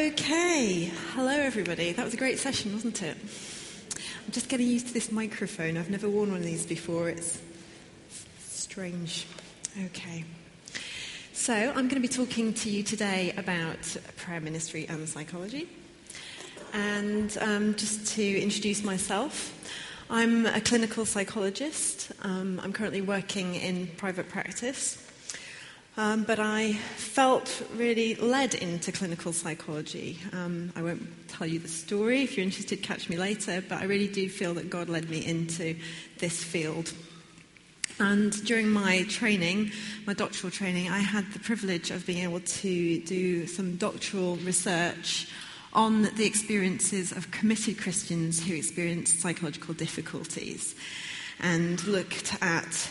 [0.00, 1.92] Okay, hello everybody.
[1.92, 3.18] That was a great session, wasn't it?
[4.24, 5.76] I'm just getting used to this microphone.
[5.76, 7.10] I've never worn one of these before.
[7.10, 7.38] It's
[8.38, 9.26] strange.
[9.84, 10.24] Okay.
[11.34, 15.68] So, I'm going to be talking to you today about prayer ministry and psychology.
[16.72, 19.52] And um, just to introduce myself,
[20.08, 22.10] I'm a clinical psychologist.
[22.22, 24.96] Um, I'm currently working in private practice.
[26.00, 30.18] Um, but I felt really led into clinical psychology.
[30.32, 32.22] Um, I won't tell you the story.
[32.22, 33.62] If you're interested, catch me later.
[33.68, 35.76] But I really do feel that God led me into
[36.16, 36.94] this field.
[37.98, 39.72] And during my training,
[40.06, 45.28] my doctoral training, I had the privilege of being able to do some doctoral research
[45.74, 50.74] on the experiences of committed Christians who experienced psychological difficulties
[51.40, 52.90] and looked at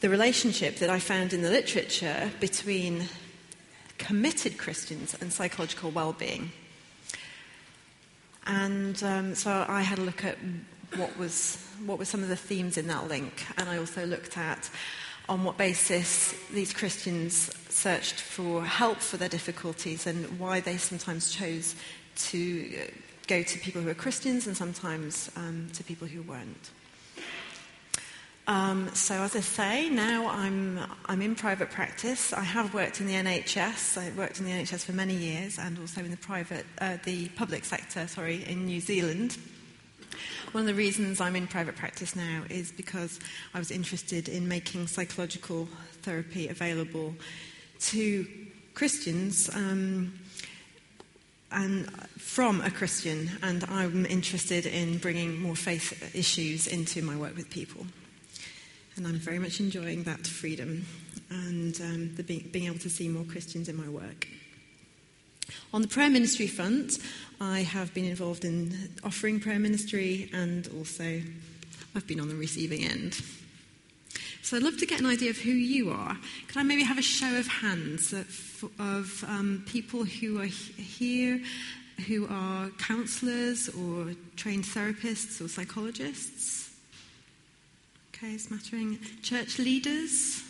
[0.00, 3.08] the relationship that I found in the literature between
[3.98, 6.52] committed Christians and psychological well being.
[8.46, 10.38] And um, so I had a look at
[10.96, 14.38] what was what were some of the themes in that link, and I also looked
[14.38, 14.70] at
[15.28, 21.30] on what basis these Christians searched for help for their difficulties and why they sometimes
[21.30, 21.74] chose
[22.16, 22.88] to
[23.26, 26.70] go to people who were Christians and sometimes um, to people who weren't.
[28.48, 32.32] Um, so, as I say, now I'm, I'm in private practice.
[32.32, 33.98] I have worked in the NHS.
[33.98, 37.28] I worked in the NHS for many years and also in the private, uh, the
[37.28, 39.36] public sector, sorry, in New Zealand.
[40.52, 43.20] One of the reasons I'm in private practice now is because
[43.52, 45.68] I was interested in making psychological
[46.00, 47.14] therapy available
[47.80, 48.26] to
[48.72, 50.18] Christians um,
[51.52, 57.36] and from a Christian, and I'm interested in bringing more faith issues into my work
[57.36, 57.84] with people
[58.98, 60.84] and I'm very much enjoying that freedom
[61.30, 64.26] and um, the be- being able to see more Christians in my work.
[65.72, 66.98] On the prayer ministry front,
[67.40, 71.22] I have been involved in offering prayer ministry and also
[71.94, 73.20] I've been on the receiving end.
[74.42, 76.16] So I'd love to get an idea of who you are.
[76.48, 81.40] Can I maybe have a show of hands of, of um, people who are here,
[82.08, 86.67] who are counsellors or trained therapists or psychologists?
[88.20, 88.98] Okay, smattering.
[89.22, 90.42] Church leaders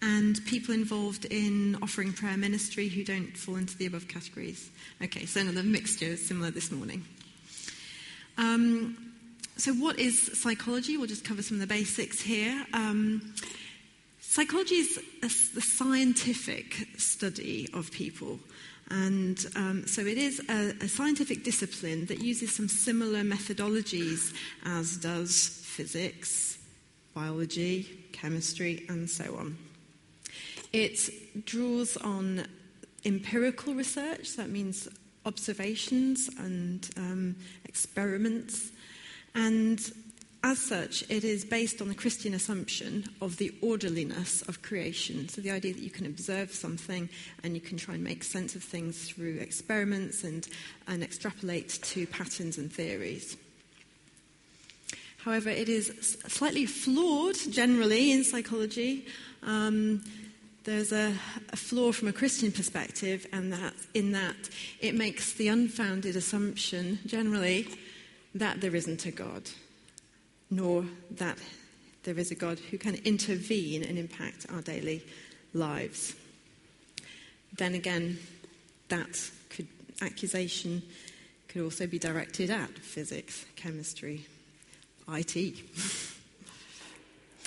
[0.00, 4.70] and people involved in offering prayer ministry who don't fall into the above categories.
[5.02, 7.04] Okay, so another mixture similar this morning.
[8.38, 8.96] Um,
[9.56, 10.96] so, what is psychology?
[10.96, 12.64] We'll just cover some of the basics here.
[12.72, 13.34] Um,
[14.20, 18.38] psychology is a, the scientific study of people.
[18.90, 24.34] And um, so it is a, a, scientific discipline that uses some similar methodologies
[24.66, 26.58] as does physics,
[27.14, 29.56] biology, chemistry, and so on.
[30.72, 32.46] It draws on
[33.04, 34.88] empirical research, that means
[35.24, 38.70] observations and um, experiments,
[39.34, 39.80] and
[40.44, 45.28] as such, it is based on the Christian assumption of the orderliness of creation.
[45.28, 47.08] So, the idea that you can observe something
[47.44, 50.48] and you can try and make sense of things through experiments and,
[50.88, 53.36] and extrapolate to patterns and theories.
[55.24, 59.06] However, it is slightly flawed generally in psychology.
[59.44, 60.02] Um,
[60.64, 61.14] there's a,
[61.50, 64.50] a, flaw from a Christian perspective, and that in that
[64.80, 67.68] it makes the unfounded assumption generally
[68.34, 69.48] that there isn't a God,
[70.50, 71.38] nor that
[72.02, 75.04] there is a God who can intervene and impact our daily
[75.54, 76.16] lives.
[77.56, 78.18] Then again,
[78.88, 79.68] that could,
[80.00, 80.82] accusation
[81.46, 84.26] could also be directed at physics, chemistry,
[85.08, 85.54] IT.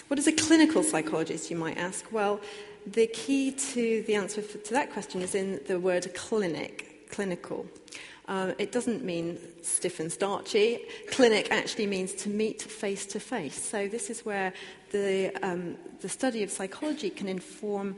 [0.07, 2.11] what is a clinical psychologist, you might ask?
[2.11, 2.39] Well,
[2.85, 7.65] the key to the answer to that question is in the word clinic, clinical.
[8.27, 10.79] Uh, it doesn't mean stiff and starchy.
[11.11, 13.61] Clinic actually means to meet face to face.
[13.61, 14.53] So, this is where
[14.91, 17.95] the, um, the study of psychology can inform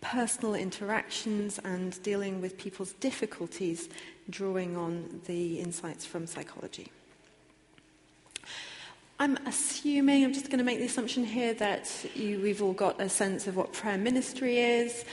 [0.00, 3.88] personal interactions and dealing with people's difficulties,
[4.28, 6.90] drawing on the insights from psychology.
[9.24, 13.00] I'm assuming, I'm just going to make the assumption here that you, we've all got
[13.00, 15.06] a sense of what prayer ministry is.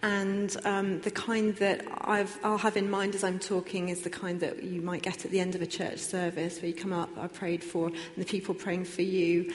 [0.00, 4.08] And um, the kind that i will have in mind as I'm talking is the
[4.08, 6.94] kind that you might get at the end of a church service where you come
[6.94, 9.52] up, I prayed for, and the people praying for you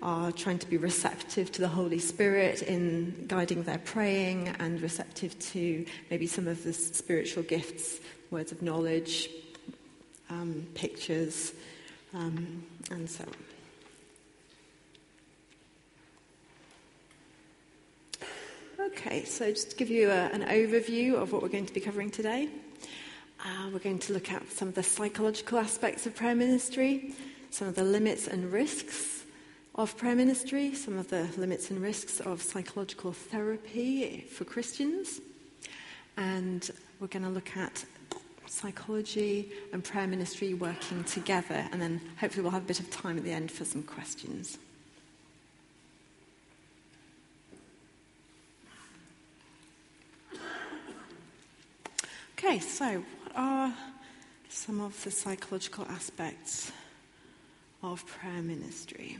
[0.00, 5.36] are trying to be receptive to the Holy Spirit in guiding their praying and receptive
[5.40, 7.98] to maybe some of the spiritual gifts,
[8.30, 9.28] words of knowledge,
[10.30, 11.52] um, pictures,
[12.14, 13.45] um, and so on.
[18.98, 21.80] Okay, so just to give you a, an overview of what we're going to be
[21.80, 22.48] covering today.
[23.44, 27.12] Uh, we're going to look at some of the psychological aspects of prayer ministry,
[27.50, 29.24] some of the limits and risks
[29.74, 35.20] of prayer ministry, some of the limits and risks of psychological therapy for Christians,
[36.16, 37.84] and we're going to look at
[38.46, 43.18] psychology and prayer ministry working together, and then hopefully we'll have a bit of time
[43.18, 44.56] at the end for some questions.
[52.56, 53.74] Okay, so what are
[54.48, 56.72] some of the psychological aspects
[57.82, 59.18] of prayer ministry?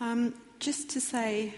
[0.00, 1.52] Um, just to say,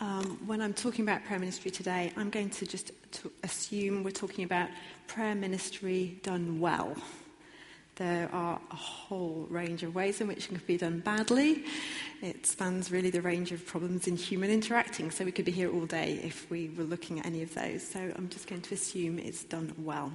[0.00, 4.10] um, when I'm talking about prayer ministry today, I'm going to just to assume we're
[4.10, 4.68] talking about
[5.06, 6.96] prayer ministry done well.
[7.96, 11.64] There are a whole range of ways in which it can be done badly.
[12.22, 15.72] It spans really the range of problems in human interacting, so we could be here
[15.72, 17.86] all day if we were looking at any of those.
[17.86, 20.10] So I'm just going to assume it's done well.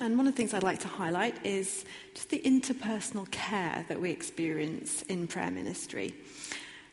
[0.00, 4.00] And one of the things I'd like to highlight is just the interpersonal care that
[4.00, 6.14] we experience in prayer ministry.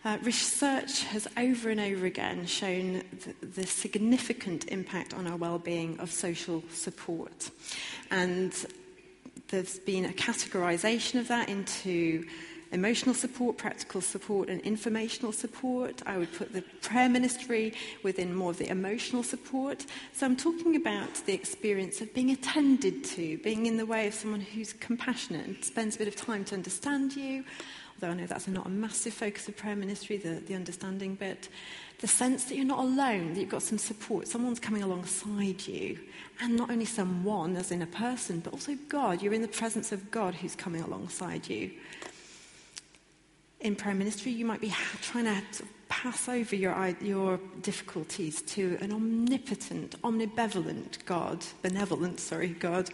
[0.06, 3.02] Uh, research has over and over again shown
[3.42, 7.50] the, the significant impact on our well-being of social support.
[8.12, 8.54] And
[9.50, 12.26] there's been a categorization of that into
[12.72, 16.02] emotional support, practical support, and informational support.
[16.06, 17.74] I would put the prayer ministry
[18.04, 19.86] within more of the emotional support.
[20.14, 24.14] So I'm talking about the experience of being attended to, being in the way of
[24.14, 27.44] someone who's compassionate and spends a bit of time to understand you.
[27.96, 31.50] Although I know that's not a massive focus of prayer ministry, the, the understanding bit.
[32.00, 36.00] The sense that you're not alone, that you've got some support, someone's coming alongside you.
[36.40, 39.22] And not only someone, as in a person, but also God.
[39.22, 41.72] You're in the presence of God who's coming alongside you
[43.60, 48.92] in prayer ministry, you might be trying to pass over your, your difficulties to an
[48.92, 52.90] omnipotent, omnibenevolent God, benevolent, sorry, God.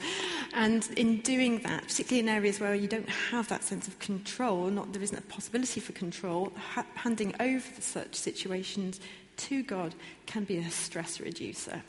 [0.54, 4.70] And in doing that, particularly in areas where you don't have that sense of control,
[4.70, 9.00] not, there isn't a possibility for control, ha- handing over such situations
[9.36, 9.96] to God
[10.26, 11.82] can be a stress reducer.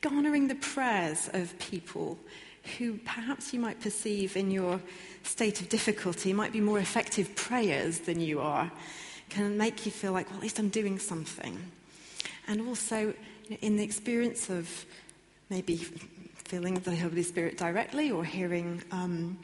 [0.00, 2.18] Garnering the prayers of people
[2.78, 4.80] who perhaps you might perceive in your
[5.22, 8.70] state of difficulty might be more effective prayers than you are,
[9.32, 11.58] can make you feel like, well, at least I'm doing something.
[12.48, 13.14] And also,
[13.62, 14.68] in the experience of
[15.48, 15.76] maybe
[16.44, 19.38] feeling the Holy Spirit directly or hearing um,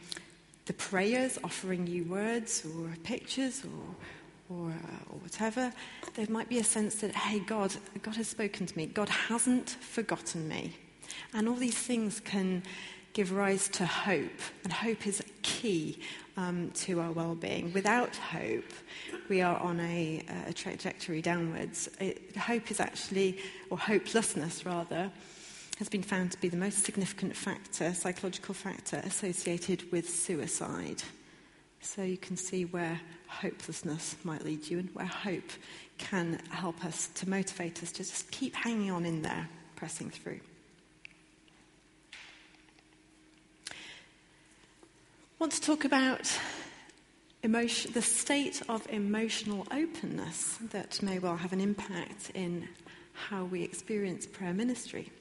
[0.67, 5.73] the prayers offering you words or pictures or, or, uh, or, whatever,
[6.14, 8.87] there might be a sense that, hey, God, God has spoken to me.
[8.87, 10.76] God hasn't forgotten me.
[11.32, 12.62] And all these things can
[13.14, 15.99] give rise to hope, and hope is key
[16.38, 17.73] um, to our well-being.
[17.73, 18.73] Without hope,
[19.29, 21.88] we are on a, a trajectory downwards.
[22.00, 23.38] It, hope is actually,
[23.70, 25.11] or hopelessness rather,
[25.79, 31.02] has been found to be the most significant factor, psychological factor, associated with suicide.
[31.81, 35.50] So you can see where hopelessness might lead you and where hope
[35.99, 40.40] can help us to motivate us to just keep hanging on in there, pressing through.
[45.38, 46.37] Want to talk about
[47.44, 52.69] emotion, the state of emotional openness that may well have an impact in
[53.12, 55.12] how we experience prayer ministry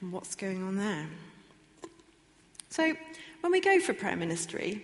[0.00, 1.06] and what's going on there.
[2.70, 2.92] So,
[3.40, 4.82] when we go for prayer ministry,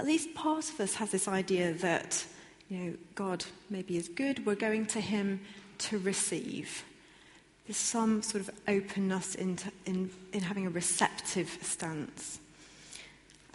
[0.00, 2.24] at least part of us has this idea that,
[2.68, 5.40] you know, God maybe is good, we're going to Him
[5.78, 6.82] to receive.
[7.66, 12.40] There's some sort of openness in, in, in having a receptive stance.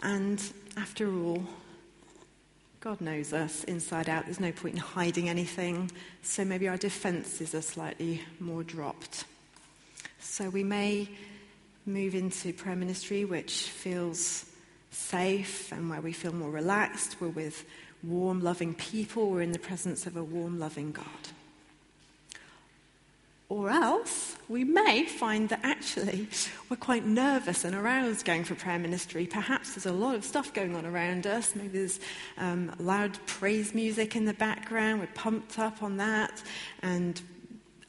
[0.02, 0.42] And
[0.76, 1.42] after all,
[2.80, 4.26] God knows us inside out.
[4.26, 5.90] There's no point in hiding anything.
[6.22, 9.24] So maybe our defenses are slightly more dropped.
[10.20, 11.08] So we may
[11.86, 14.44] move into prayer ministry, which feels
[14.90, 17.16] safe and where we feel more relaxed.
[17.20, 17.64] We're with
[18.04, 19.30] warm, loving people.
[19.30, 21.04] We're in the presence of a warm, loving God.
[23.50, 26.28] Or else we may find that actually
[26.68, 29.26] we're quite nervous and aroused going for prayer ministry.
[29.26, 31.54] Perhaps there's a lot of stuff going on around us.
[31.56, 31.98] Maybe there's
[32.36, 35.00] um, loud praise music in the background.
[35.00, 36.42] We're pumped up on that.
[36.82, 37.20] And,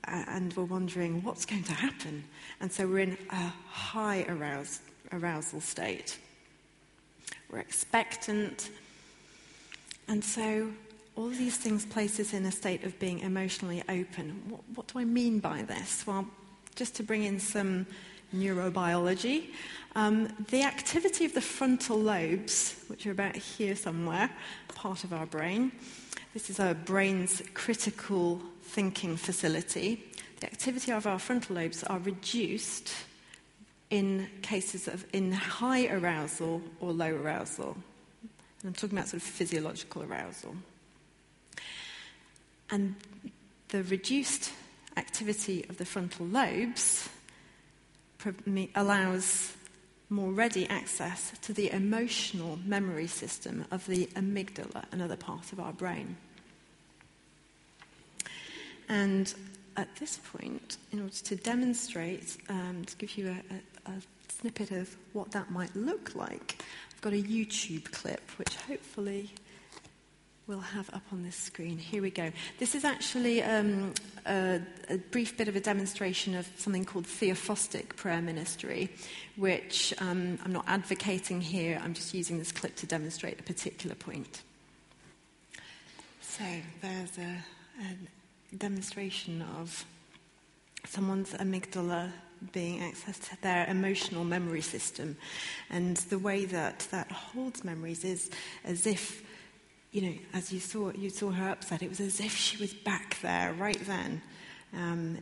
[0.08, 2.24] uh, and we're wondering what's going to happen.
[2.62, 4.80] And so we're in a high arouse,
[5.12, 6.20] arousal state.
[7.52, 8.70] We're expectant.
[10.08, 10.72] And so
[11.20, 14.42] all these things place us in a state of being emotionally open.
[14.48, 16.08] What, what do I mean by this?
[16.08, 16.26] Well,
[16.76, 17.86] just to bring in some
[18.34, 19.48] neurobiology,
[19.96, 24.30] um, the activity of the frontal lobes, which are about here somewhere,
[24.76, 25.74] part of our brain,
[26.34, 30.06] This is our brain's critical thinking facility.
[30.40, 32.94] The activity of our frontal lobes are reduced
[33.90, 37.76] in cases of in high arousal or low arousal.
[38.62, 40.56] And I'm talking about sort of physiological arousal.
[42.72, 42.96] And
[43.70, 44.52] the reduced
[44.98, 47.10] activity of the frontal lobes
[48.76, 49.54] allows
[50.10, 55.72] more ready access to the emotional memory system of the amygdala, another part of our
[55.72, 56.18] brain.
[58.90, 59.32] And
[59.78, 64.72] at this point, in order to demonstrate, um, to give you a, a, a snippet
[64.72, 69.32] of what that might look like, I've got a YouTube clip which hopefully
[70.50, 71.78] we'll have up on this screen.
[71.78, 72.32] Here we go.
[72.58, 73.94] This is actually um,
[74.26, 78.90] a, a, brief bit of a demonstration of something called theophostic prayer ministry,
[79.36, 83.96] which um, I'm not advocating here, I'm just using this clip to demonstrate a particular
[83.96, 84.42] point.
[86.22, 86.44] So
[86.82, 87.44] there's a,
[87.84, 89.86] a demonstration of
[90.88, 92.12] someone's amygdala
[92.54, 95.16] being accessed to their emotional memory system.
[95.70, 98.32] And the way that that holds memories is
[98.64, 99.29] as if
[99.92, 102.74] you know, as you saw, you saw her upset, it was as if she was
[102.74, 104.22] back there right then.
[104.76, 105.18] Um,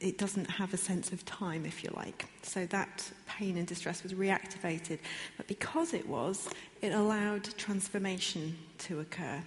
[0.00, 2.26] it doesn't have a sense of time, if you like.
[2.42, 5.00] So that pain and distress was reactivated.
[5.36, 6.48] But because it was,
[6.80, 9.42] it allowed transformation to occur.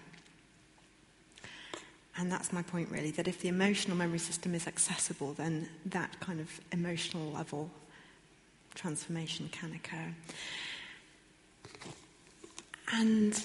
[2.18, 6.20] And that's my point, really, that if the emotional memory system is accessible, then that
[6.20, 7.70] kind of emotional level
[8.76, 10.14] transformation can occur.
[12.94, 13.42] And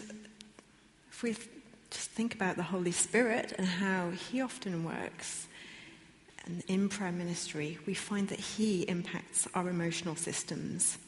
[1.17, 1.35] if we
[1.91, 5.47] just think about the Holy Spirit and how He often works,
[6.45, 10.99] and in prayer ministry, we find that He impacts our emotional systems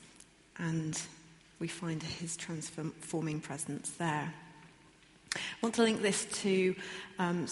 [0.56, 0.98] and
[1.58, 4.32] we find His transforming presence there.
[5.34, 6.74] I want to link this to
[7.18, 7.46] um,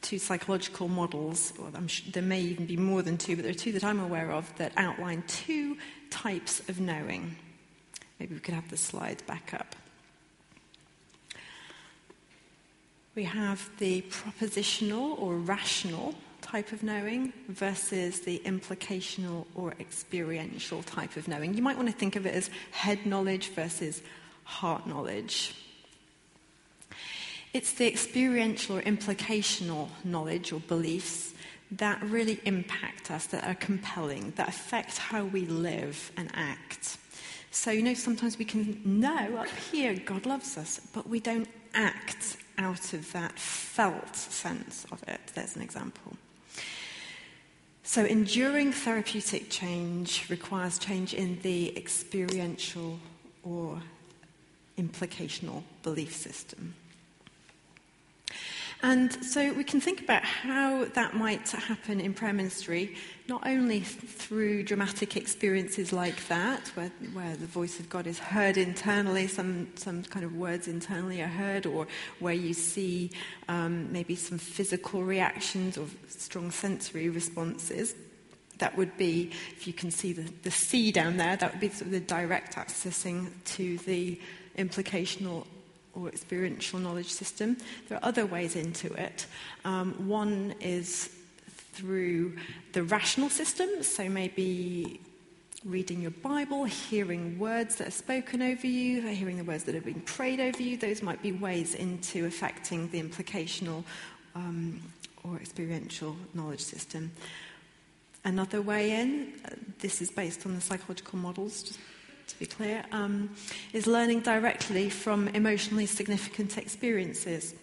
[0.00, 1.52] two psychological models.
[1.86, 4.32] Sure there may even be more than two, but there are two that I'm aware
[4.32, 5.76] of that outline two
[6.08, 7.36] types of knowing.
[8.18, 9.76] Maybe we could have the slide back up.
[13.18, 21.16] We have the propositional or rational type of knowing versus the implicational or experiential type
[21.16, 21.54] of knowing.
[21.54, 24.02] You might want to think of it as head knowledge versus
[24.44, 25.52] heart knowledge.
[27.52, 31.34] It's the experiential or implicational knowledge or beliefs
[31.72, 36.98] that really impact us, that are compelling, that affect how we live and act.
[37.50, 41.48] So, you know, sometimes we can know up here God loves us, but we don't
[41.74, 45.20] act out of that felt sense of it.
[45.34, 46.16] There's an example.
[47.82, 52.98] So, enduring therapeutic change requires change in the experiential
[53.42, 53.80] or
[54.76, 56.74] implicational belief system.
[58.82, 62.94] And so we can think about how that might happen in prayer ministry,
[63.28, 68.56] not only through dramatic experiences like that, where, where the voice of God is heard
[68.56, 71.86] internally, some, some kind of words internally are heard, or
[72.20, 73.10] where you see
[73.48, 77.94] um, maybe some physical reactions or strong sensory responses.
[78.58, 81.68] That would be, if you can see the, the C down there, that would be
[81.68, 84.18] sort of the direct accessing to the
[84.56, 85.46] implicational
[85.92, 87.58] or experiential knowledge system.
[87.88, 89.26] There are other ways into it.
[89.66, 91.10] Um, one is
[91.78, 92.36] through
[92.72, 95.00] the rational system, so maybe
[95.64, 99.84] reading your Bible, hearing words that are spoken over you, hearing the words that have
[99.84, 100.76] been prayed over you.
[100.76, 103.84] Those might be ways into affecting the implicational
[104.34, 104.80] um,
[105.22, 107.12] or experiential knowledge system.
[108.24, 111.78] Another way in, uh, this is based on the psychological models, just
[112.26, 113.30] to be clear, um,
[113.72, 117.54] is learning directly from emotionally significant experiences.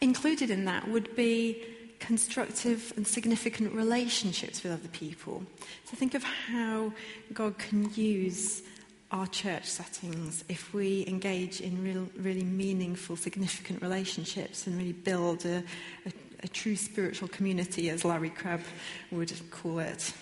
[0.00, 1.64] Included in that would be
[1.98, 5.42] constructive and significant relationships with other people.
[5.84, 6.92] So think of how
[7.32, 8.62] God can use
[9.10, 15.46] our church settings if we engage in real, really meaningful, significant relationships and really build
[15.46, 15.62] a,
[16.06, 16.12] a,
[16.42, 18.60] a true spiritual community, as Larry Crabb
[19.10, 20.12] would call it.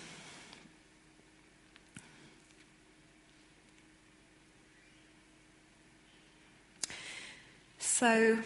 [7.77, 8.37] So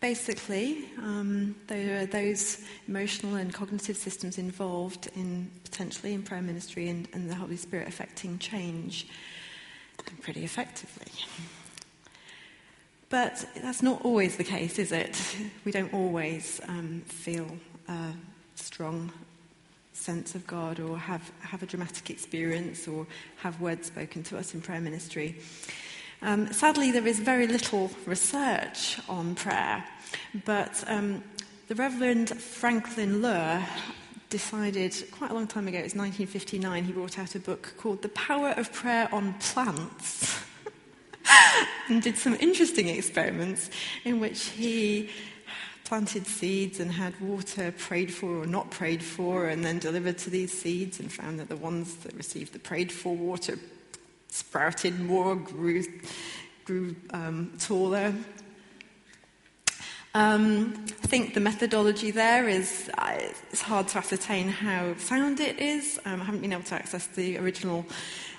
[0.00, 6.88] basically, um, there are those emotional and cognitive systems involved in potentially in prayer ministry
[6.88, 9.06] and, and the Holy Spirit affecting change
[10.22, 11.12] pretty effectively.
[13.10, 15.20] But that's not always the case, is it?
[15.64, 17.46] We don't always um, feel
[17.88, 18.12] a
[18.54, 19.12] strong
[19.92, 24.54] sense of God or have, have a dramatic experience or have words spoken to us
[24.54, 25.36] in prayer ministry.
[26.22, 29.82] Um, sadly, there is very little research on prayer,
[30.44, 31.24] but um,
[31.68, 33.64] the Reverend Franklin Loehr
[34.28, 38.02] decided quite a long time ago, it was 1959, he brought out a book called
[38.02, 40.38] The Power of Prayer on Plants.
[41.88, 43.70] and did some interesting experiments
[44.04, 45.08] in which he
[45.84, 50.28] planted seeds and had water prayed for or not prayed for, and then delivered to
[50.28, 53.58] these seeds and found that the ones that received the prayed for water
[54.30, 55.84] sprouted more, grew,
[56.64, 58.14] grew um, taller.
[60.12, 63.16] Um, I think the methodology there is uh,
[63.52, 66.00] it's hard to ascertain how sound it is.
[66.04, 67.86] Um, I haven't been able to access the original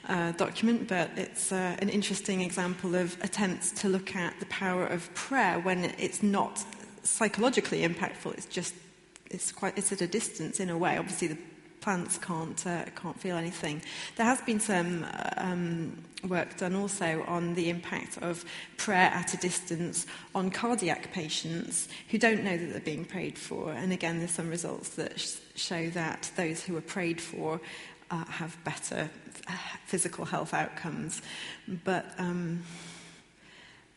[0.10, 4.86] uh, document, but it's uh, an interesting example of attempts to look at the power
[4.86, 6.62] of prayer when it's not
[7.04, 8.34] psychologically impactful.
[8.34, 8.74] It's just
[9.30, 10.98] it's quite it's at a distance in a way.
[10.98, 11.38] Obviously, the
[11.82, 13.82] plants can't, uh, can't feel anything.
[14.16, 15.06] There has been some
[15.38, 15.98] um,
[16.28, 18.46] work done also on the impact of
[18.78, 23.72] prayer at a distance on cardiac patients who don't know that they're being prayed for.
[23.72, 27.60] And again, there's some results that sh- show that those who are prayed for
[28.12, 29.10] uh, have better
[29.48, 31.22] uh, physical health outcomes.
[31.84, 32.64] But um,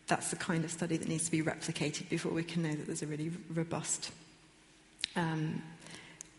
[0.07, 2.87] that's the kind of study that needs to be replicated before we can know that
[2.87, 4.11] there's a really robust
[5.17, 5.63] um,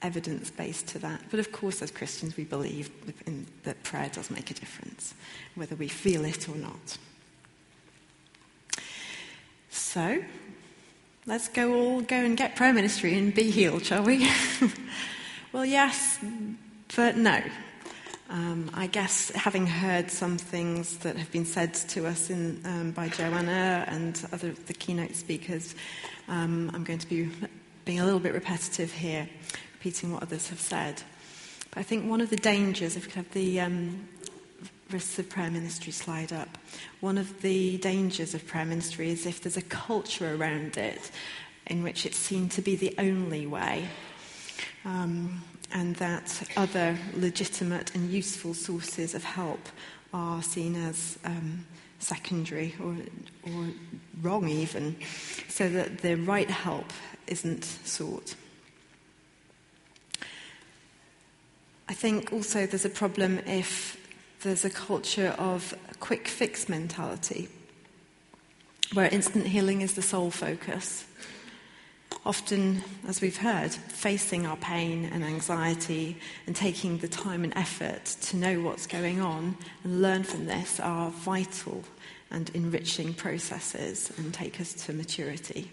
[0.05, 1.21] evidence base to that.
[1.31, 2.89] But of course, as Christians, we believe
[3.25, 5.15] in, that prayer does make a difference,
[5.55, 6.97] whether we feel it or not.
[9.69, 10.23] So,
[11.25, 14.29] let's go all go and get prayer ministry and be healed, shall we?
[15.51, 16.19] well, yes,
[16.95, 17.41] but no.
[18.29, 22.91] Um, I guess having heard some things that have been said to us in, um,
[22.91, 25.75] by Joanna and other the keynote speakers,
[26.27, 27.29] um, I'm going to be
[27.85, 29.29] being a little bit repetitive here
[29.85, 31.03] repeating what others have said.
[31.69, 34.09] But I think one of the dangers, if could have the um,
[34.89, 36.57] risks of prayer ministry slide up,
[37.01, 41.11] one of the dangers of prayer ministry is if there's a culture around it
[41.67, 43.87] in which it's seen to be the only way.
[44.85, 49.69] Um, and that other legitimate and useful sources of help
[50.15, 51.63] are seen as um,
[51.99, 52.95] secondary or,
[53.53, 53.67] or
[54.23, 54.95] wrong, even,
[55.47, 56.91] so that the right help
[57.27, 58.33] isn't sought.
[61.87, 63.97] I think also there's a problem if
[64.41, 67.49] there's a culture of quick fix mentality,
[68.93, 71.05] where instant healing is the sole focus.
[72.25, 76.17] Often, as we've heard, facing our pain and anxiety
[76.47, 80.79] and taking the time and effort to know what's going on and learn from this
[80.79, 81.83] are vital
[82.31, 85.69] and enriching processes and take us to maturity.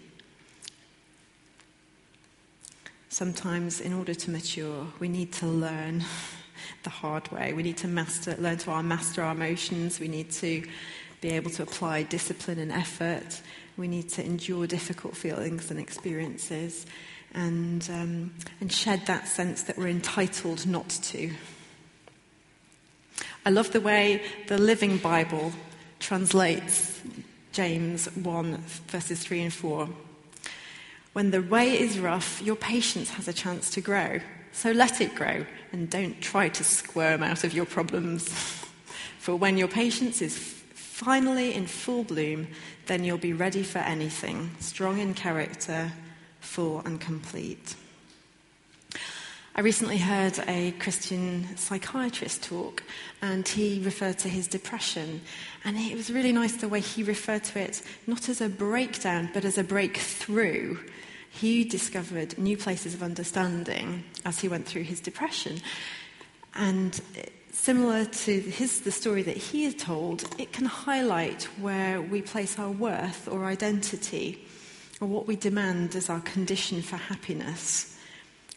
[3.13, 6.03] Sometimes in order to mature, we need to learn
[6.83, 7.53] the hard way.
[7.53, 9.99] We need to master, learn to master our emotions.
[9.99, 10.63] We need to
[11.21, 13.41] be able to apply discipline and effort.
[13.77, 16.85] We need to endure difficult feelings and experiences
[17.33, 21.31] and, um, and shed that sense that we're entitled not to.
[23.45, 25.53] I love the way the Living Bible
[25.99, 27.01] translates
[27.51, 29.89] James 1, verses 3 and 4.
[31.13, 34.19] When the way is rough, your patience has a chance to grow.
[34.51, 38.27] So let it grow and don't try to squirm out of your problems.
[39.19, 40.37] For when your patience is
[40.73, 42.47] finally in full bloom,
[42.87, 45.91] then you'll be ready for anything, strong in character,
[46.41, 47.75] full and complete.
[49.55, 52.83] I recently heard a Christian psychiatrist talk,
[53.21, 55.21] and he referred to his depression.
[55.63, 59.29] And it was really nice the way he referred to it, not as a breakdown,
[59.33, 60.77] but as a breakthrough
[61.33, 65.59] he discovered new places of understanding as he went through his depression.
[66.53, 67.01] And
[67.51, 72.59] similar to his, the story that he had told, it can highlight where we place
[72.59, 74.45] our worth or identity
[75.01, 77.97] or what we demand as our condition for happiness,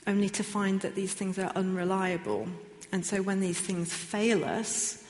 [0.06, 2.46] only to find that these things are unreliable.
[2.92, 5.02] And so when these things fail us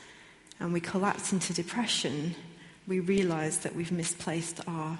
[0.60, 2.36] and we collapse into depression,
[2.86, 4.98] we realize that we've misplaced our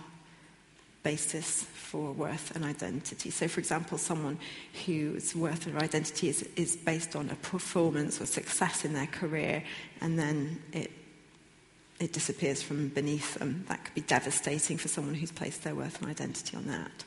[1.05, 3.31] basis for worth and identity.
[3.31, 4.38] So, for example, someone
[4.85, 9.62] whose worth or identity is, is based on a performance or success in their career,
[10.01, 10.90] and then it,
[12.01, 13.64] it disappears from beneath them.
[13.68, 17.05] That could be devastating for someone who's placed their worth and identity on that.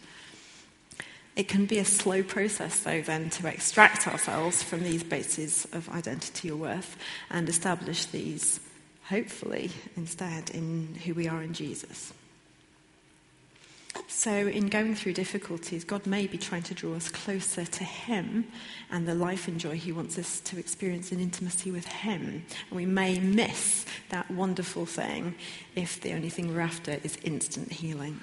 [1.35, 5.89] It can be a slow process, though, then, to extract ourselves from these bases of
[5.89, 6.97] identity or worth
[7.29, 8.61] and establish these,
[9.09, 12.13] hopefully, instead, in who we are in Jesus.
[14.07, 18.47] So, in going through difficulties, God may be trying to draw us closer to Him
[18.91, 22.45] and the life and joy He wants us to experience in intimacy with Him.
[22.69, 25.35] And we may miss that wonderful thing
[25.75, 28.19] if the only thing we're after is instant healing.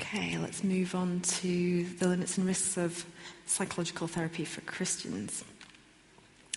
[0.00, 3.04] Okay, let's move on to the limits and risks of
[3.46, 5.44] psychological therapy for Christians.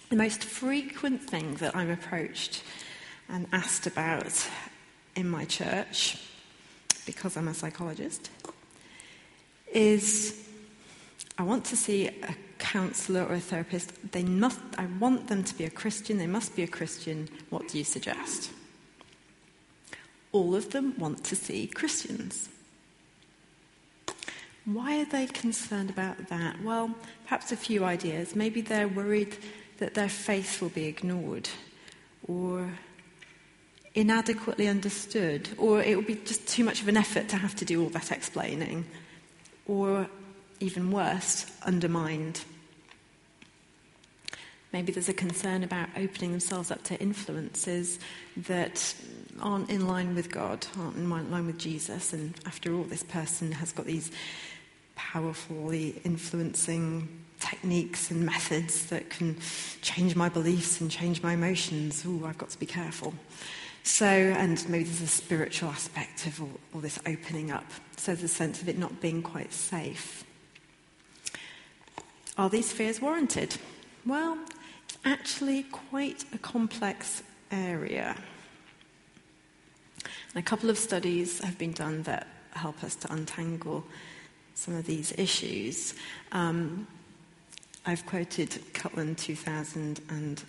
[0.09, 2.63] The most frequent thing that I'm approached
[3.29, 4.47] and asked about
[5.15, 6.17] in my church,
[7.05, 8.29] because I'm a psychologist,
[9.71, 10.47] is
[11.37, 14.11] I want to see a counselor or a therapist.
[14.11, 16.17] They must, I want them to be a Christian.
[16.17, 17.27] They must be a Christian.
[17.49, 18.51] What do you suggest?
[20.31, 22.49] All of them want to see Christians.
[24.65, 26.63] Why are they concerned about that?
[26.63, 28.35] Well, perhaps a few ideas.
[28.35, 29.37] Maybe they're worried
[29.79, 31.49] that their faith will be ignored
[32.27, 32.71] or
[33.95, 37.65] inadequately understood, or it would be just too much of an effort to have to
[37.65, 38.85] do all that explaining,
[39.67, 40.07] or
[40.59, 42.43] even worse, undermined.
[44.71, 47.99] Maybe there's a concern about opening themselves up to influences
[48.35, 48.95] that
[49.39, 53.51] aren't in line with God, aren't in line with Jesus, and after all, this person
[53.51, 54.11] has got these
[54.95, 57.07] powerfully influencing
[57.39, 59.37] techniques and methods that can
[59.81, 62.03] change my beliefs and change my emotions.
[62.05, 63.13] Ooh, I've got to be careful.
[63.83, 67.65] So, and maybe there's a spiritual aspect of all, all this opening up.
[67.97, 70.23] So there's a sense of it not being quite safe.
[72.37, 73.57] Are these fears warranted?
[74.05, 74.39] Well,
[74.85, 78.15] it's actually quite a complex area.
[80.33, 83.83] And a couple of studies have been done that help us to untangle
[84.55, 85.93] some of these issues.
[86.31, 86.87] Um,
[87.85, 90.41] I've quoted Cutland 2000 and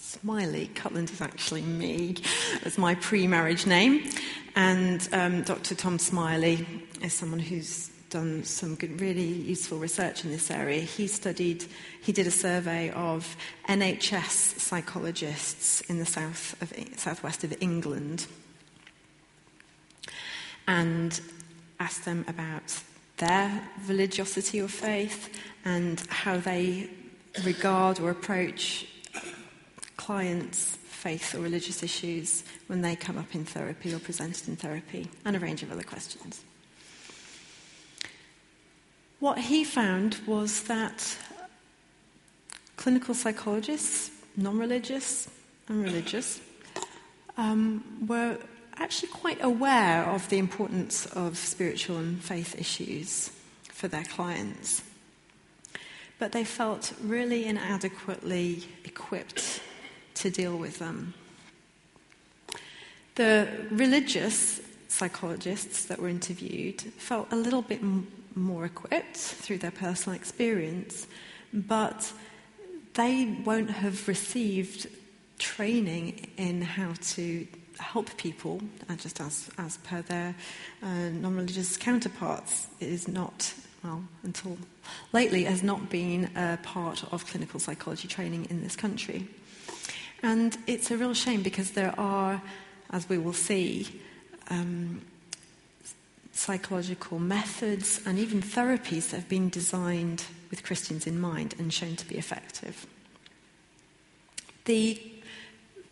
[0.00, 0.68] Smiley.
[0.74, 2.16] Cutland is actually me,
[2.64, 4.10] as my pre marriage name.
[4.56, 5.74] And um, Dr.
[5.74, 6.66] Tom Smiley
[7.02, 10.80] is someone who's done some good, really useful research in this area.
[10.80, 11.64] He studied,
[12.02, 13.36] he did a survey of
[13.68, 18.26] NHS psychologists in the south of, southwest of England
[20.66, 21.20] and
[21.78, 22.80] asked them about
[23.18, 25.28] their religiosity or faith
[25.64, 26.90] and how they
[27.44, 28.86] regard or approach
[30.00, 35.10] clients' faith or religious issues when they come up in therapy or presented in therapy,
[35.26, 36.40] and a range of other questions.
[39.18, 41.18] What he found was that
[42.76, 45.28] clinical psychologists, non religious
[45.68, 46.40] and religious,
[47.36, 48.38] um, were
[48.78, 53.30] actually quite aware of the importance of spiritual and faith issues
[53.64, 54.82] for their clients.
[56.18, 59.60] But they felt really inadequately equipped
[60.20, 61.14] to deal with them.
[63.16, 69.70] The religious psychologists that were interviewed felt a little bit m- more equipped through their
[69.70, 71.06] personal experience,
[71.52, 72.12] but
[72.94, 74.88] they won't have received
[75.38, 77.46] training in how to
[77.78, 80.34] help people, uh, just as, as per their
[80.82, 82.66] uh, non religious counterparts.
[82.78, 84.58] It is not, well, until
[85.12, 89.28] lately, has not been a part of clinical psychology training in this country.
[90.22, 92.42] And it's a real shame because there are,
[92.90, 93.88] as we will see,
[94.48, 95.02] um,
[96.32, 101.96] psychological methods and even therapies that have been designed with Christians in mind and shown
[101.96, 102.86] to be effective.
[104.64, 105.09] The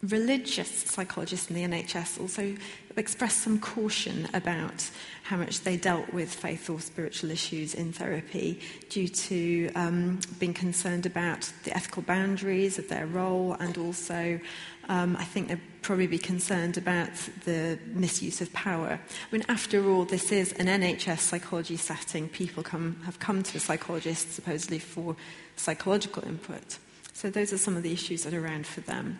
[0.02, 2.54] religious psychologists in the NHS also
[2.96, 4.88] expressed some caution about
[5.24, 10.54] how much they dealt with faith or spiritual issues in therapy due to um, being
[10.54, 14.40] concerned about the ethical boundaries of their role and also
[14.88, 17.11] um, I think they'd probably be concerned about
[17.44, 18.98] the misuse of power.
[18.98, 22.28] I mean, after all, this is an NHS psychology setting.
[22.30, 25.14] People come, have come to a psychologist supposedly for
[25.56, 26.78] psychological input.
[27.12, 29.18] So those are some of the issues that are around for them.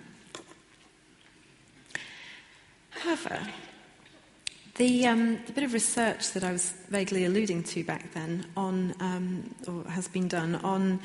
[3.01, 3.41] However,
[4.77, 8.95] the, um, the, bit of research that I was vaguely alluding to back then on,
[9.01, 11.01] um, or has been done on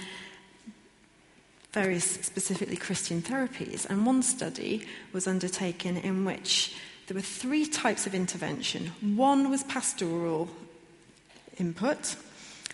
[1.72, 6.76] various specifically Christian therapies, and one study was undertaken in which
[7.08, 8.88] there were three types of intervention.
[9.16, 10.50] One was pastoral
[11.58, 12.16] input,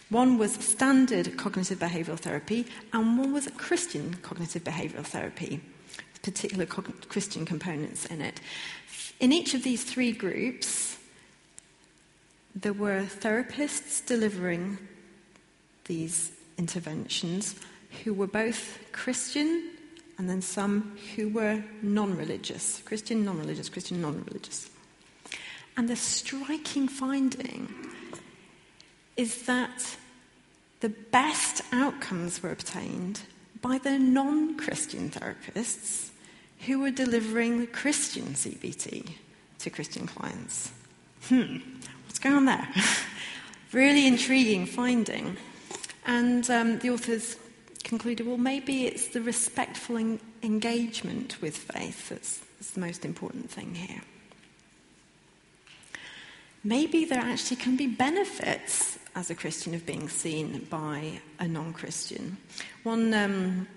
[0.10, 5.62] one was standard cognitive behavioral therapy, and one was Christian cognitive behavioral therapy,
[6.12, 8.42] with particular Christian components in it.
[9.20, 10.98] In each of these three groups,
[12.56, 14.78] there were therapists delivering
[15.86, 17.56] these interventions
[18.04, 19.72] who were both Christian
[20.18, 24.70] and then some who were non religious Christian, non religious, Christian, non religious.
[25.76, 27.74] And the striking finding
[29.16, 29.98] is that
[30.82, 33.22] the best outcomes were obtained
[33.62, 36.10] by the non Christian therapists
[36.66, 39.12] who were delivering Christian CBT
[39.60, 40.72] to Christian clients.
[41.28, 41.58] Hmm,
[42.06, 42.68] what's going on there?
[43.72, 45.38] really intriguing finding.
[46.06, 47.38] And um, the authors
[47.84, 53.50] concluded well, maybe it's the respectful en- engagement with faith that's, that's the most important
[53.50, 54.02] thing here.
[56.64, 61.74] Maybe there actually can be benefits as a Christian of being seen by a non
[61.74, 62.38] Christian.
[62.84, 63.68] One um,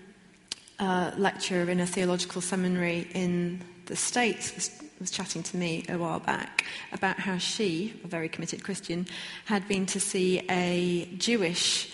[0.79, 5.97] uh, lecturer in a theological seminary in the States was, was, chatting to me a
[5.97, 9.05] while back about how she, a very committed Christian,
[9.45, 11.91] had been to see a Jewish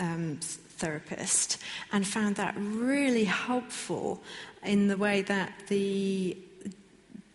[0.00, 1.58] um, therapist
[1.92, 4.22] and found that really helpful
[4.64, 6.36] in the way that the,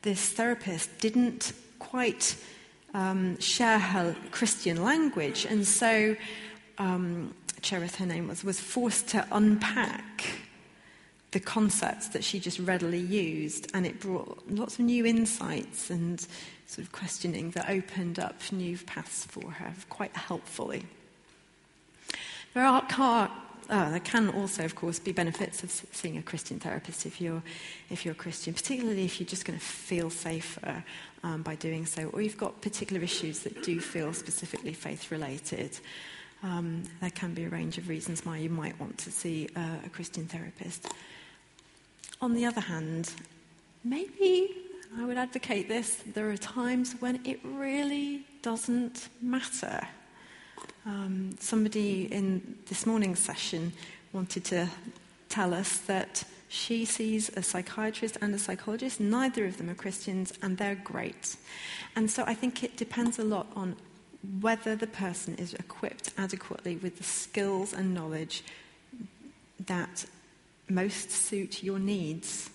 [0.01, 2.35] this therapist didn't quite
[2.93, 5.45] um, share her Christian language.
[5.45, 6.15] And so
[6.77, 10.23] um, Cherith, her name was, was forced to unpack
[11.33, 16.21] the concepts that she just readily used, and it brought lots of new insights and
[16.67, 20.85] sort of questioning that opened up new paths for her quite helpfully.
[22.53, 23.31] There are car,
[23.71, 27.41] oh, there can also, of course, be benefits of seeing a Christian therapist if you're,
[27.89, 30.83] if you're a Christian, particularly if you're just going to feel safer
[31.23, 35.79] um, by doing so, or you've got particular issues that do feel specifically faith related.
[36.43, 39.77] Um, there can be a range of reasons why you might want to see uh,
[39.83, 40.87] a Christian therapist.
[42.23, 43.11] On the other hand,
[43.83, 44.55] maybe
[44.97, 49.85] I would advocate this there are times when it really doesn't matter.
[50.85, 53.73] Um, somebody in this morning's session
[54.13, 54.69] wanted to
[55.27, 59.01] tell us that she sees a psychiatrist and a psychologist.
[59.01, 61.35] Neither of them are Christians, and they're great.
[61.97, 63.75] And so I think it depends a lot on
[64.39, 68.45] whether the person is equipped adequately with the skills and knowledge
[69.65, 70.05] that
[70.69, 72.49] most suit your needs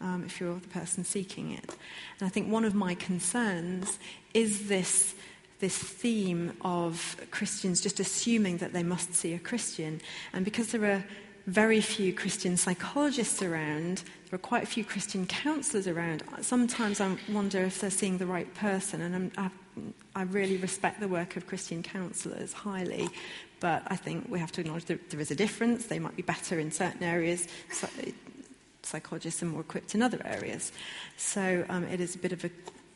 [0.00, 1.70] um, if you're the person seeking it.
[2.20, 3.98] And I think one of my concerns
[4.32, 5.14] is this
[5.60, 10.00] this theme of Christians just assuming that they must see a Christian.
[10.32, 11.04] And because there are
[11.46, 17.16] very few Christian psychologists around, there are quite a few Christian counselors around, sometimes I
[17.30, 19.00] wonder if they're seeing the right person.
[19.00, 19.50] And I,
[20.14, 23.08] I really respect the work of Christian counselors highly,
[23.64, 25.86] but I think we have to acknowledge that there is a difference.
[25.86, 27.48] They might be better in certain areas.
[28.82, 30.70] Psychologists are more equipped in other areas.
[31.16, 32.50] So um, it is a bit of a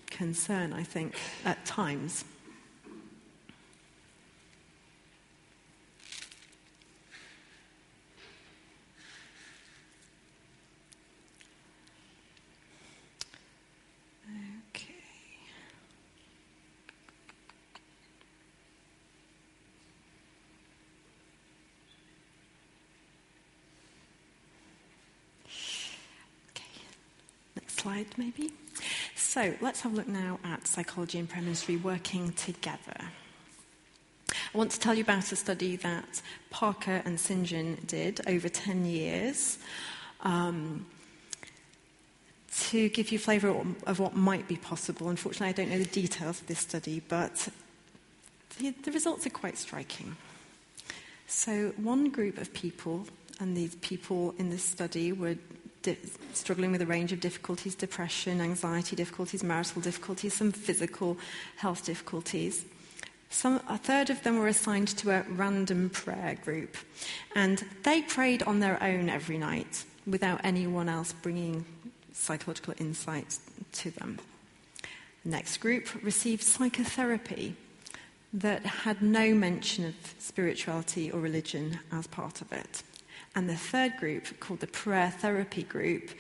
[0.09, 1.15] concern, I think,
[1.47, 2.23] at times.
[27.99, 28.53] Slide, maybe.
[29.17, 33.11] So let's have a look now at psychology and prayer ministry working together.
[34.31, 37.45] I want to tell you about a study that Parker and St.
[37.45, 39.59] John did over 10 years
[40.21, 40.87] um,
[42.61, 43.55] to give you flavour
[43.87, 45.09] of what might be possible.
[45.09, 47.49] Unfortunately, I don't know the details of this study, but
[48.59, 50.17] the, the results are quite striking.
[51.27, 53.07] So, one group of people,
[53.41, 55.37] and these people in this study were
[55.83, 55.97] di-
[56.33, 61.19] struggling with a range of difficulties depression, anxiety difficulties, marital difficulties, some physical
[61.57, 62.65] health difficulties.
[63.31, 66.77] Some, a third of them were assigned to a random prayer group,
[67.35, 71.65] and they prayed on their own every night without anyone else bringing
[72.13, 73.39] psychological insight
[73.73, 74.19] to them.
[75.25, 77.55] The next group received psychotherapy
[78.33, 82.83] that had no mention of spirituality or religion as part of it.
[83.39, 86.11] And the third group, called the prayer therapy group,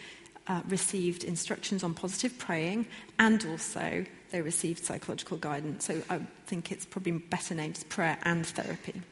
[0.46, 2.87] uh, received instructions on positive praying
[3.18, 5.87] and also they received psychological guidance.
[5.87, 9.02] So I think it's probably better named as prayer and therapy.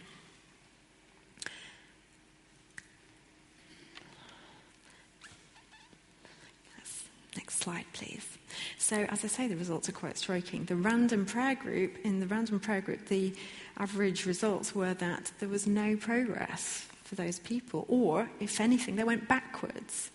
[7.37, 8.39] Next slide, please.
[8.79, 10.65] So, as I say, the results are quite striking.
[10.67, 13.35] The random prayer group, in the random prayer group, the
[13.79, 19.05] average results were that there was no progress for those people, or if anything, they
[19.05, 20.11] went backwards.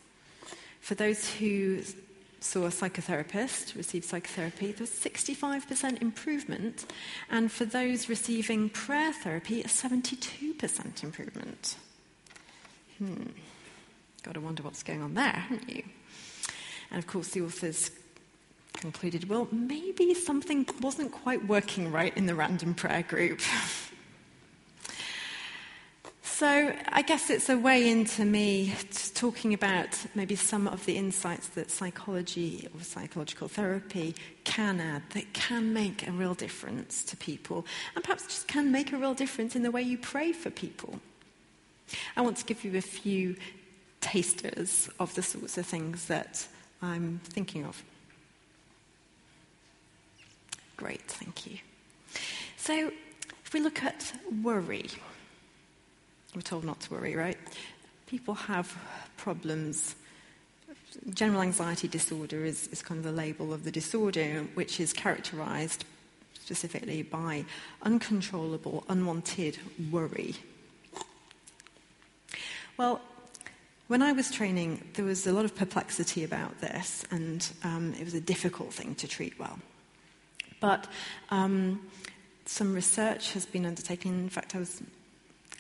[0.82, 1.82] For those who
[2.42, 6.86] saw a psychotherapist, received psychotherapy, there was 65% improvement,
[7.30, 11.78] and for those receiving prayer therapy, a 72% improvement.
[12.98, 13.28] Hmm.
[14.24, 15.84] Got to wonder what's going on there, haven't you?
[16.92, 17.90] And of course, the authors
[18.74, 23.40] concluded, well, maybe something wasn't quite working right in the random prayer group.
[26.42, 28.74] So, I guess it's a way into me
[29.14, 35.34] talking about maybe some of the insights that psychology or psychological therapy can add that
[35.34, 39.56] can make a real difference to people and perhaps just can make a real difference
[39.56, 41.00] in the way you pray for people.
[42.18, 43.36] I want to give you a few
[44.00, 46.48] tasters of the sorts of things that
[46.82, 47.84] I'm thinking of.
[50.76, 51.60] Great, thank you.
[52.58, 52.92] So,
[53.46, 54.90] if we look at worry,
[56.36, 57.38] we're told not to worry, right?
[58.08, 58.78] People have
[59.18, 59.96] problems.
[61.14, 65.86] General anxiety disorder is, is kind of the label of the disorder, which is characterized
[66.34, 67.46] specifically by
[67.84, 69.58] uncontrollable, unwanted
[69.92, 70.36] worry.
[72.78, 73.02] Well,
[73.88, 78.06] when I was training, there was a lot of perplexity about this, and um, it
[78.06, 79.60] was a difficult thing to treat well.
[80.62, 80.88] But
[81.30, 81.82] um,
[82.46, 84.14] some research has been undertaken.
[84.14, 84.82] In fact, I was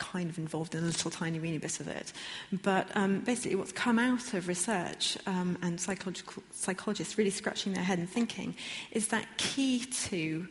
[0.02, 2.12] kind of involved in a little tiny weeny bit of it.
[2.64, 8.00] But um, basically, what's come out of research um, and psychologists really scratching their head
[8.00, 8.56] and thinking
[8.92, 10.48] is that key to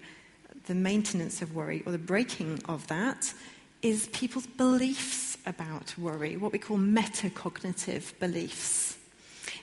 [0.66, 3.34] the maintenance of worry or the breaking of that
[3.82, 8.98] is people's beliefs about worry, what we call metacognitive beliefs.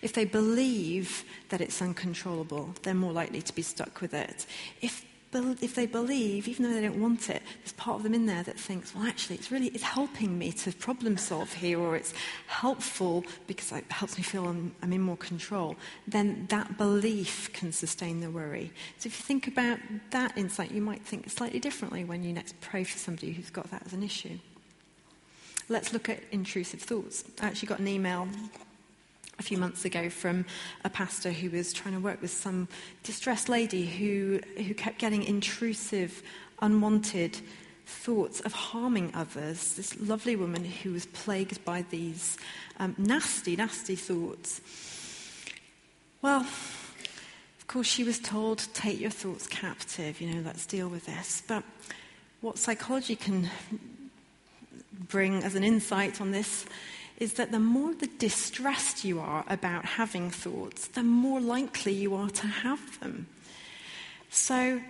[0.01, 4.45] If they believe that it's uncontrollable, they're more likely to be stuck with it.
[4.81, 8.25] If if they believe, even though they don't want it, there's part of them in
[8.25, 11.95] there that thinks, well, actually, it's really it's helping me to problem solve here, or
[11.95, 12.13] it's
[12.47, 15.75] helpful because it helps me feel I'm, I'm in more control.
[16.07, 18.71] Then that belief can sustain the worry.
[18.97, 19.79] So if you think about
[20.11, 23.69] that insight, you might think slightly differently when you next pray for somebody who's got
[23.71, 24.39] that as an issue.
[25.69, 27.25] Let's look at intrusive thoughts.
[27.41, 28.29] I actually got an email
[29.39, 30.45] a few months ago from
[30.83, 32.67] a pastor who was trying to work with some
[33.03, 36.23] distressed lady who, who kept getting intrusive,
[36.61, 37.39] unwanted
[37.85, 39.75] thoughts of harming others.
[39.75, 42.37] This lovely woman who was plagued by these
[42.79, 44.61] um, nasty, nasty thoughts.
[46.21, 51.05] Well, of course, she was told, take your thoughts captive, you know, let's deal with
[51.05, 51.43] this.
[51.47, 51.63] But
[52.41, 53.49] what psychology can
[55.09, 56.65] bring as an insight on this
[57.17, 62.15] is that the more the distressed you are about having thoughts, the more likely you
[62.15, 63.27] are to have them.
[64.29, 64.81] So,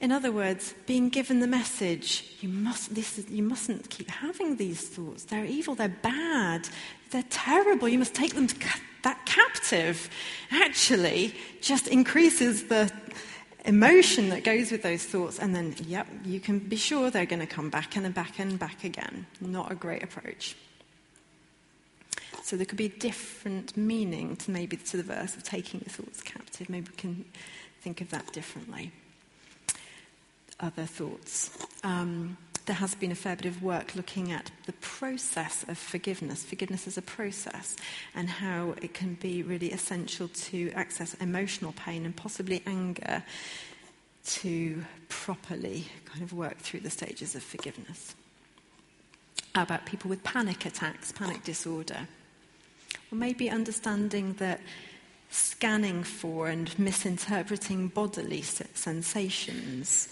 [0.00, 4.56] in other words, being given the message, you, must, this is, you mustn't keep having
[4.56, 5.24] these thoughts.
[5.24, 6.68] They're evil, they're bad,
[7.10, 7.88] they're terrible.
[7.88, 8.48] You must take them
[9.04, 10.10] that captive.
[10.50, 12.92] Actually, just increases the
[13.64, 17.40] emotion that goes with those thoughts, and then, yep, you can be sure they're going
[17.40, 19.26] to come back and back and back again.
[19.40, 20.56] Not a great approach.
[22.42, 25.90] So there could be a different meaning to maybe to the verse of taking the
[25.90, 26.68] thoughts captive.
[26.68, 27.24] Maybe we can
[27.80, 28.92] think of that differently.
[30.60, 31.58] Other thoughts.
[31.84, 32.36] Um,
[32.68, 36.86] there has been a fair bit of work looking at the process of forgiveness, forgiveness
[36.86, 37.76] as a process,
[38.14, 43.22] and how it can be really essential to access emotional pain and possibly anger
[44.26, 48.14] to properly kind of work through the stages of forgiveness.
[49.54, 52.06] How about people with panic attacks, panic disorder?
[53.10, 54.60] Or maybe understanding that
[55.30, 60.08] scanning for and misinterpreting bodily sensations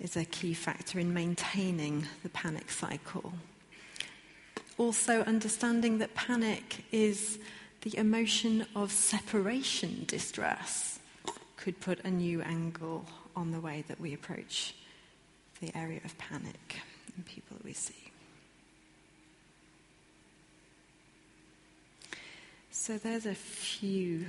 [0.00, 3.32] is a key factor in maintaining the panic cycle.
[4.78, 7.38] Also, understanding that panic is
[7.82, 10.98] the emotion of separation distress
[11.56, 13.04] could put a new angle
[13.36, 14.74] on the way that we approach
[15.60, 16.80] the area of panic
[17.16, 17.94] in people that we see.
[22.82, 24.26] So there's a few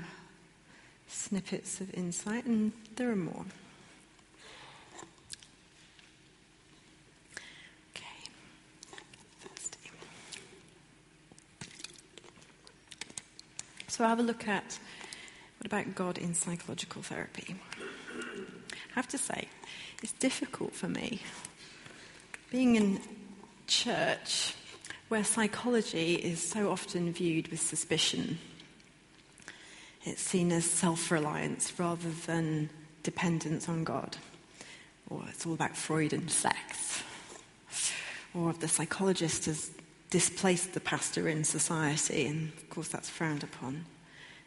[1.08, 3.46] snippets of insight, and there are more.
[13.88, 14.78] So have a look at
[15.58, 17.56] what about God in psychological therapy.
[17.80, 19.48] I have to say,
[20.04, 21.22] it's difficult for me.
[22.52, 23.02] Being in
[23.66, 24.54] church,
[25.14, 28.40] where psychology is so often viewed with suspicion.
[30.06, 32.72] It's seen as self reliance rather than
[33.04, 34.18] dependence on God.
[35.12, 37.04] Or it's all about Freud and sex.
[38.34, 39.70] Or the psychologist has
[40.10, 43.86] displaced the pastor in society, and of course that's frowned upon.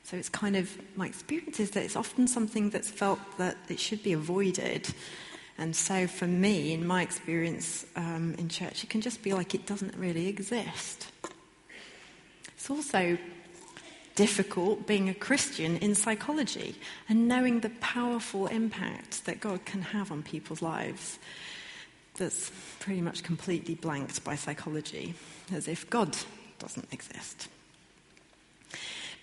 [0.03, 3.79] So it's kind of, my experience is that it's often something that's felt that it
[3.79, 4.93] should be avoided
[5.59, 9.55] and so, for me, in my experience um, in church, it can just be like
[9.55, 11.09] it doesn't really exist.
[12.55, 13.17] It's also
[14.17, 16.75] difficult being a Christian in psychology
[17.09, 21.19] and knowing the powerful impact that God can have on people's lives
[22.17, 22.51] that's
[22.81, 25.15] pretty much completely blanked by psychology,
[25.53, 26.17] as if God
[26.59, 27.49] doesn't exist.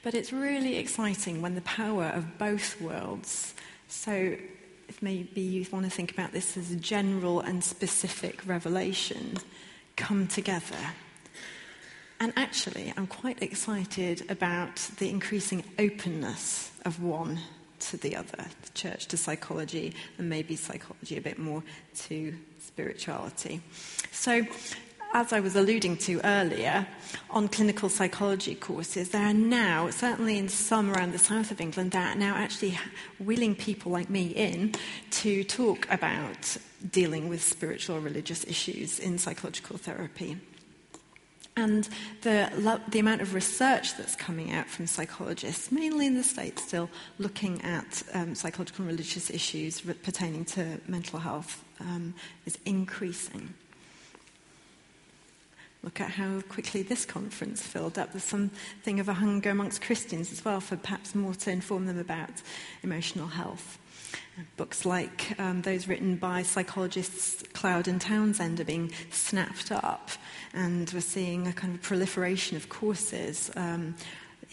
[0.03, 3.53] But it's really exciting when the power of both worlds,
[3.87, 4.35] so
[5.01, 9.37] maybe you want to think about this as a general and specific revelation,
[9.95, 10.77] come together.
[12.19, 17.39] And actually, I'm quite excited about the increasing openness of one
[17.79, 21.63] to the other, the church to psychology, and maybe psychology a bit more
[22.07, 23.61] to spirituality.
[24.11, 24.45] So,
[25.13, 26.87] as I was alluding to earlier,
[27.29, 31.91] on clinical psychology courses, there are now, certainly in some around the south of England,
[31.91, 32.77] there are now actually
[33.19, 34.73] wheeling people like me in
[35.11, 36.57] to talk about
[36.91, 40.37] dealing with spiritual or religious issues in psychological therapy.
[41.55, 41.87] And
[42.21, 46.89] the, the amount of research that's coming out from psychologists, mainly in the States still,
[47.19, 52.15] looking at um, psychological and religious issues pertaining to mental health um,
[52.47, 53.53] is increasing.
[55.83, 58.13] Look at how quickly this conference filled up.
[58.13, 61.99] There's something of a hunger amongst Christians as well for perhaps more to inform them
[61.99, 62.41] about
[62.83, 63.79] emotional health.
[64.57, 70.09] Books like um, those written by psychologists Cloud and Townsend are being snapped up,
[70.53, 73.95] and we're seeing a kind of proliferation of courses um,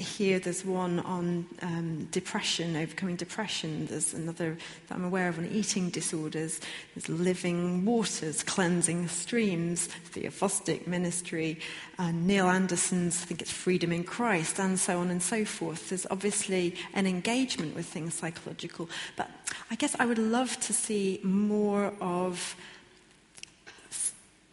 [0.00, 3.86] here there's one on um, depression, overcoming depression.
[3.86, 4.56] There's another
[4.88, 6.60] that I'm aware of on eating disorders.
[6.94, 11.60] There's living waters, cleansing streams, Theophostic ministry,
[11.98, 15.90] uh, Neil Anderson's, I think it's freedom in Christ, and so on and so forth.
[15.90, 18.88] There's obviously an engagement with things psychological.
[19.16, 19.30] But
[19.70, 22.56] I guess I would love to see more of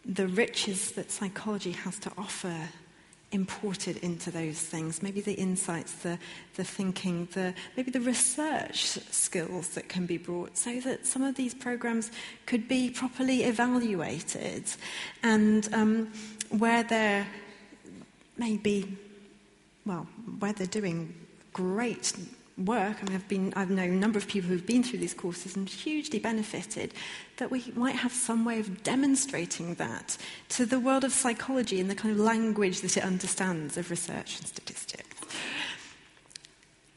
[0.04, 2.68] the riches that psychology has to offer
[3.32, 5.02] imported into those things.
[5.02, 6.18] Maybe the insights, the,
[6.56, 11.34] the thinking, the, maybe the research skills that can be brought so that some of
[11.34, 12.10] these programs
[12.46, 14.64] could be properly evaluated
[15.22, 16.12] and um,
[16.50, 17.26] where they're
[18.38, 18.96] maybe,
[19.84, 20.06] well,
[20.38, 21.14] where they're doing
[21.52, 22.12] great
[22.58, 25.14] work, I mean, I've, been, I've known a number of people who've been through these
[25.14, 26.92] courses and hugely benefited,
[27.36, 30.16] that we might have some way of demonstrating that
[30.50, 34.38] to the world of psychology in the kind of language that it understands of research
[34.38, 35.04] and statistics.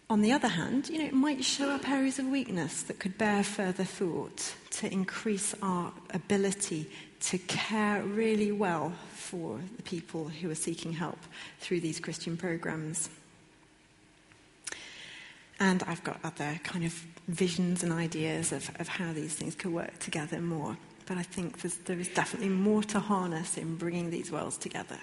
[0.09, 3.17] On the other hand, you know, it might show up areas of weakness that could
[3.17, 6.89] bear further thought to increase our ability
[7.21, 11.19] to care really well for the people who are seeking help
[11.59, 13.09] through these Christian programs.
[15.61, 16.91] And I've got other kind of
[17.27, 20.75] visions and ideas of, of how these things could work together more.
[21.05, 24.97] But I think there is definitely more to harness in bringing these worlds together.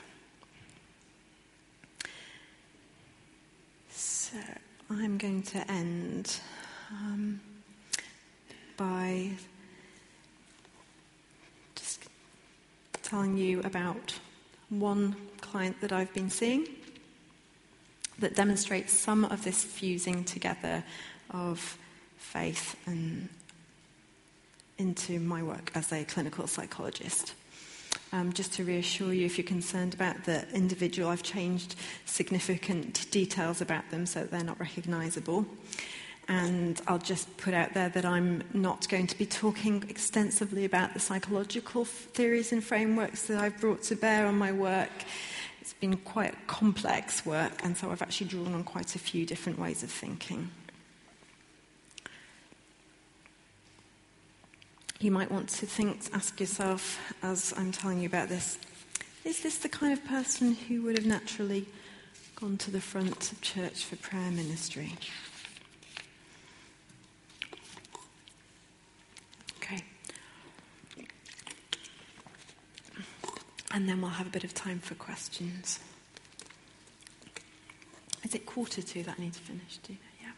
[3.89, 4.37] So
[4.91, 6.41] I'm going to end
[6.91, 7.41] um,
[8.77, 9.31] by
[11.77, 12.03] just
[13.05, 14.13] telling you about
[14.71, 16.67] one client that I've been seeing
[18.19, 20.85] that demonstrates some of this fusing together
[21.31, 21.79] of
[22.17, 23.29] faith and
[24.79, 27.35] into my work as a clinical psychologist.
[28.13, 31.75] Um, just to reassure you, if you're concerned about the individual, I've changed
[32.07, 35.45] significant details about them so they're not recognizable.
[36.27, 40.95] And I'll just put out there that I'm not going to be talking extensively about
[40.95, 44.91] the psychological theories and frameworks that I've brought to bear on my work.
[45.69, 49.59] It's been quite complex work, and so I've actually drawn on quite a few different
[49.59, 50.51] ways of thinking.
[54.99, 58.59] You might want to think, ask yourself, as I'm telling you about this,
[59.27, 61.67] is this the kind of person who would have naturally
[62.35, 64.95] gone to the front of church for prayer ministry?
[73.73, 75.81] And then we'll have a bit of time for questions.
[78.25, 79.79] Is it quarter to that I need to finish?
[79.79, 80.33] Do you know?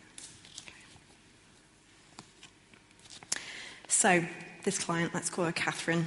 [3.33, 3.39] Yeah.
[3.89, 4.25] So,
[4.65, 6.07] this client, let's call her Catherine.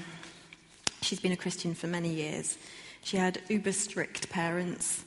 [1.01, 2.57] She's been a Christian for many years.
[3.03, 5.03] She had uber strict parents.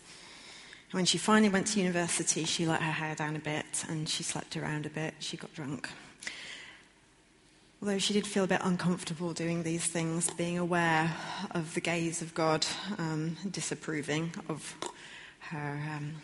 [0.90, 4.22] When she finally went to university, she let her hair down a bit and she
[4.22, 5.14] slept around a bit.
[5.18, 5.88] She got drunk.
[7.82, 11.14] Although she did feel a bit uncomfortable doing these things, being aware
[11.50, 12.66] of the gaze of God,
[12.96, 14.74] um, disapproving of
[15.50, 16.14] her um,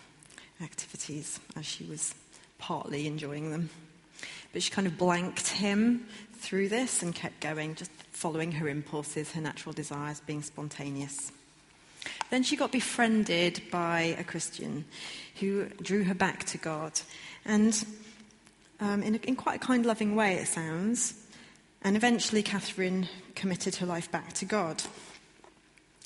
[0.62, 2.14] activities as she was
[2.59, 3.68] partly enjoying them.
[4.53, 9.32] But she kind of blanked him through this and kept going, just following her impulses,
[9.32, 11.32] her natural desires, being spontaneous.
[12.30, 14.86] Then she got befriended by a Christian
[15.38, 16.98] who drew her back to God.
[17.44, 17.84] And
[18.80, 21.14] um, in, a, in quite a kind, loving way, it sounds.
[21.84, 24.82] And eventually, Catherine committed her life back to God.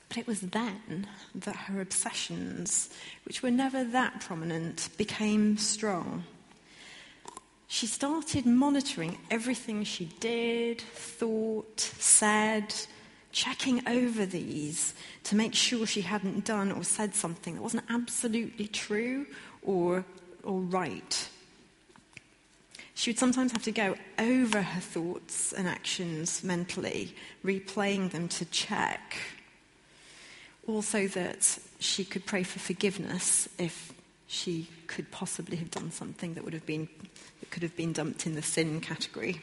[0.08, 2.88] But it was then that her obsessions,
[3.24, 6.24] which were never that prominent, became strong.
[7.68, 12.72] She started monitoring everything she did, thought, said,
[13.32, 18.68] checking over these to make sure she hadn't done or said something that wasn't absolutely
[18.68, 19.26] true
[19.62, 20.04] or,
[20.42, 21.28] or right.
[22.97, 28.47] She would sometimes have to go over her thoughts and actions mentally, replaying them to
[28.47, 29.18] check
[30.66, 33.92] also that she could pray for forgiveness if
[34.26, 36.88] she could possibly have done something that would have been
[37.40, 39.42] that could have been dumped in the sin category.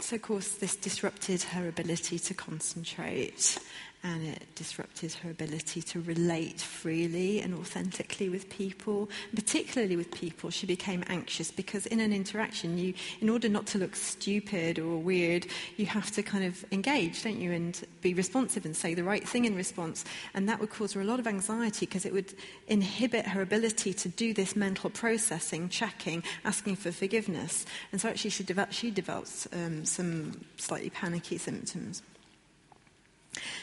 [0.00, 3.58] So, of course, this disrupted her ability to concentrate
[4.04, 9.08] and it disrupted her ability to relate freely and authentically with people.
[9.34, 13.78] Particularly with people, she became anxious because in an interaction, you, in order not to
[13.78, 15.46] look stupid or weird,
[15.76, 19.26] you have to kind of engage, don't you, and be responsive and say the right
[19.26, 20.04] thing in response.
[20.34, 22.34] And that would cause her a lot of anxiety because it would
[22.66, 27.66] inhibit her ability to do this mental processing, checking, asking for forgiveness.
[27.92, 32.02] And so actually, she, developed, she developed um, some slightly panicky symptoms.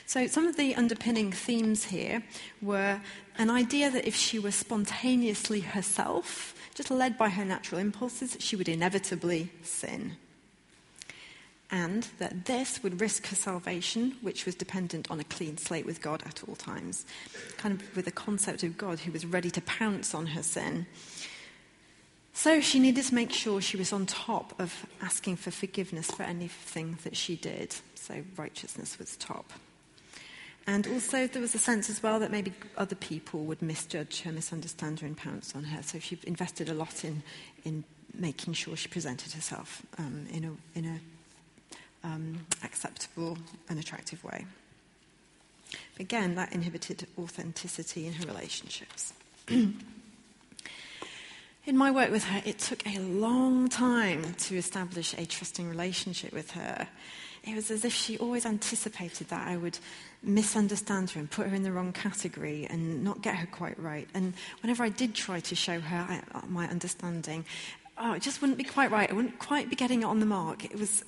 [0.06, 2.24] So, some of the underpinning themes here
[2.62, 3.00] were
[3.38, 8.56] an idea that if she were spontaneously herself, just led by her natural impulses, she
[8.56, 10.18] would inevitably sin.
[11.72, 16.02] And that this would risk her salvation, which was dependent on a clean slate with
[16.02, 17.06] God at all times.
[17.58, 20.88] Kind of with the concept of God who was ready to pounce on her sin.
[22.40, 26.24] So she needed to make sure she was on top of asking for forgiveness for
[26.24, 27.76] anything that she did.
[27.96, 29.52] So righteousness was top.
[30.66, 34.32] And also, there was a sense as well that maybe other people would misjudge her,
[34.32, 35.84] misunderstand her, and pounce on her.
[35.84, 37.24] So she invested a lot in,
[37.66, 37.84] in
[38.18, 43.38] making sure she presented herself um, in a, in a um, acceptable
[43.68, 44.46] and attractive way.
[46.00, 49.12] Again, that inhibited authenticity in her relationships.
[51.70, 56.34] in my work with her, it took a long time to establish a trusting relationship
[56.34, 56.88] with her.
[57.44, 59.78] It was as if she always anticipated that I would
[60.24, 64.08] misunderstand her and put her in the wrong category and not get her quite right.
[64.16, 67.46] And whenever I did try to show her uh, my understanding,
[68.00, 69.08] oh, it just wouldn't be quite right.
[69.08, 70.66] I wouldn't quite be getting it on the mark.
[70.66, 71.04] It was,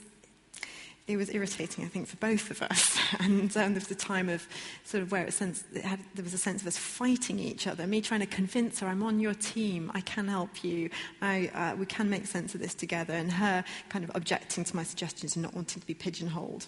[1.08, 2.98] it was irritating, I think, for both of us.
[3.20, 4.48] And um, there was a time of
[4.86, 7.68] sort of where it sense, it had, there was a sense of us fighting each
[7.68, 10.90] other, me trying to convince her, I'm on your team, I can help you,
[11.22, 14.76] I, uh, we can make sense of this together, and her kind of objecting to
[14.76, 16.68] my suggestions and not wanting to be pigeonholed.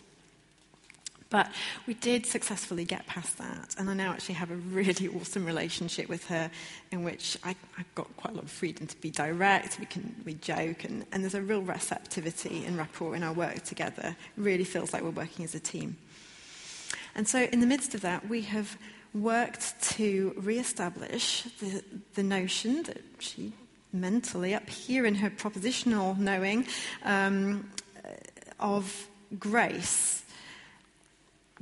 [1.34, 1.52] But
[1.88, 6.08] we did successfully get past that, and I now actually have a really awesome relationship
[6.08, 6.52] with her
[6.92, 10.16] in which I, have got quite a lot of freedom to be direct, we, can,
[10.26, 14.16] we joke, and, and there's a real receptivity and rapport in our work together.
[14.38, 15.98] It really feels like we're working as a team.
[17.16, 18.78] And so, in the midst of that, we have
[19.16, 23.54] worked to re establish the, the notion that she
[23.92, 26.68] mentally, up here in her propositional knowing,
[27.04, 27.72] um,
[28.60, 29.08] of
[29.40, 30.22] grace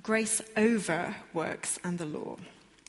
[0.04, 2.38] grace over works and the law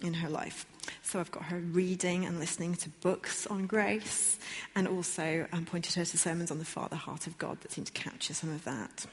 [0.03, 0.67] in her life.
[1.03, 4.39] So I've got her reading and listening to books on grace,
[4.75, 7.85] and also um, pointed her to sermons on the Father Heart of God that seem
[7.85, 9.07] to capture some of that.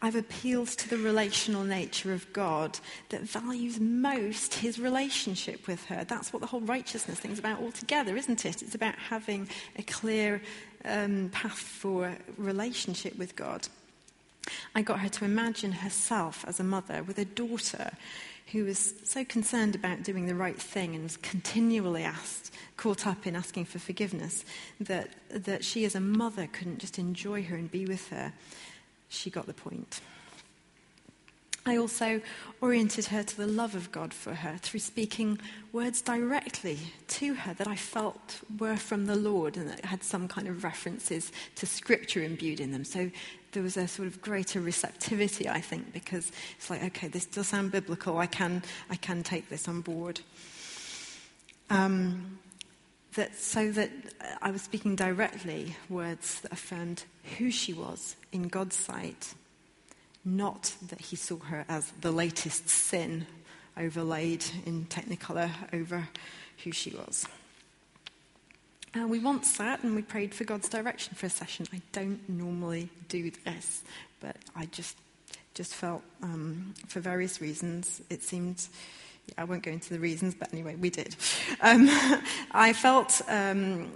[0.00, 2.78] I've appealed to the relational nature of God
[3.10, 6.04] that values most his relationship with her.
[6.04, 8.62] That's what the whole righteousness thing is about altogether, isn't it?
[8.62, 10.40] It's about having a clear
[10.84, 13.68] um, path for relationship with God.
[14.74, 17.92] I got her to imagine herself as a mother with a daughter
[18.52, 23.26] who was so concerned about doing the right thing and was continually asked, caught up
[23.26, 24.44] in asking for forgiveness,
[24.80, 28.32] that, that she as a mother couldn't just enjoy her and be with her.
[29.08, 30.00] She got the point.
[31.68, 32.20] I also
[32.60, 35.38] oriented her to the love of God for her through speaking
[35.72, 40.28] words directly to her that I felt were from the Lord and that had some
[40.28, 42.84] kind of references to scripture imbued in them.
[42.84, 43.10] So
[43.52, 47.48] there was a sort of greater receptivity, I think, because it's like, okay, this does
[47.48, 48.16] sound biblical.
[48.16, 50.20] I can, I can take this on board.
[51.68, 52.38] Um,
[53.14, 53.90] that, so that
[54.40, 57.04] I was speaking directly words that affirmed
[57.36, 59.34] who she was in God's sight
[60.36, 63.26] not that he saw her as the latest sin
[63.76, 66.08] overlaid in technicolor over
[66.64, 67.26] who she was.
[68.98, 71.66] Uh, we once sat and we prayed for God's direction for a session.
[71.72, 73.82] I don't normally do this,
[74.20, 74.96] but I just
[75.54, 78.68] just felt, um, for various reasons, it seemed.
[79.36, 81.16] I won't go into the reasons, but anyway, we did.
[81.60, 81.88] Um,
[82.52, 83.90] I felt um,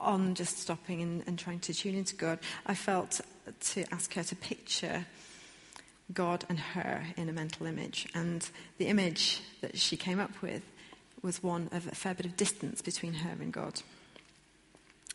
[0.00, 3.20] on just stopping and, and trying to tune into God, I felt
[3.60, 5.06] to ask her to picture
[6.12, 8.08] God and her in a mental image.
[8.14, 8.48] And
[8.78, 10.62] the image that she came up with
[11.22, 13.82] was one of a fair bit of distance between her and God.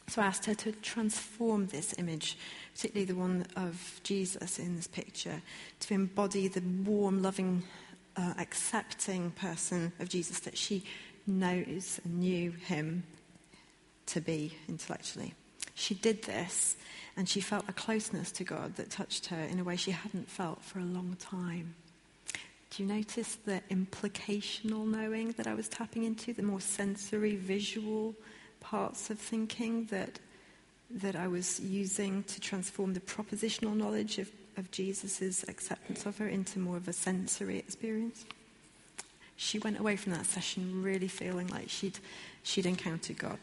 [0.08, 2.38] So I asked her to transform this image,
[2.74, 5.41] particularly the one of Jesus in this picture,
[5.80, 7.64] to embody the warm, loving,
[8.16, 10.84] uh, accepting person of Jesus that she
[11.26, 13.04] knows and knew him
[14.06, 15.34] to be intellectually.
[15.76, 16.78] She did this
[17.17, 20.30] and she felt a closeness to God that touched her in a way she hadn't
[20.30, 21.76] felt for a long time.
[22.71, 28.15] Do you notice the implicational knowing that I was tapping into, the more sensory, visual
[28.59, 30.19] parts of thinking that,
[30.89, 36.28] that I was using to transform the propositional knowledge of, of Jesus' acceptance of her
[36.28, 38.26] into more of a sensory experience?
[39.38, 41.99] She went away from that session really feeling like she'd,
[42.43, 43.38] she'd encountered God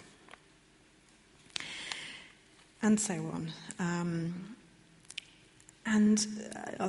[2.83, 3.51] and so on.
[3.79, 4.57] Um,
[5.87, 6.27] and
[6.79, 6.89] uh,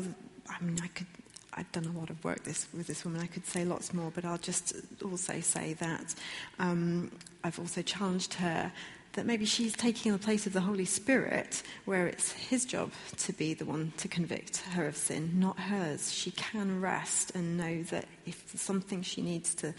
[0.49, 1.07] I mean, I could.
[1.55, 3.21] I've done a lot of work this, with this woman.
[3.21, 4.73] I could say lots more, but I'll just
[5.05, 6.15] also say that
[6.57, 7.11] um,
[7.43, 8.71] I've also challenged her
[9.13, 13.33] that maybe she's taking the place of the Holy Spirit, where it's his job to
[13.33, 16.11] be the one to convict her of sin, not hers.
[16.11, 19.73] She can rest and know that if something she needs to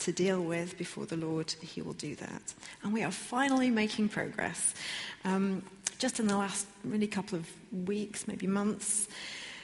[0.00, 2.54] to deal with before the Lord, He will do that.
[2.82, 4.74] And we are finally making progress.
[5.24, 5.62] Um,
[5.98, 7.48] just in the last really couple of
[7.86, 9.08] weeks, maybe months,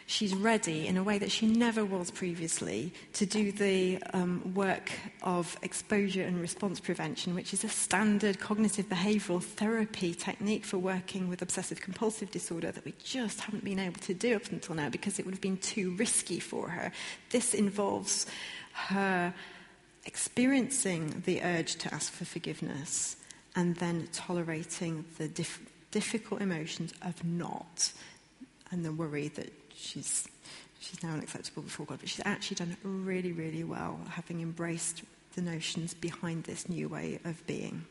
[0.07, 4.93] she's ready in a way that she never was previously to do the um, work
[5.23, 11.29] of exposure and response prevention, which is a standard cognitive behavioral therapy technique for working
[11.29, 14.89] with obsessive compulsive disorder that we just haven't been able to do up until now
[14.89, 16.93] because it would have been too risky for her.
[17.31, 18.27] This involves
[18.73, 19.33] her
[20.07, 23.17] experiencing the urge to ask for forgiveness
[23.57, 27.93] and then tolerating the dif- difficult emotions of not
[28.71, 30.29] and the worry that she's
[30.81, 31.99] she's now unacceptable before God.
[32.01, 35.03] But she's actually done really, really well, having embraced
[35.35, 37.87] the notions behind this new way of being.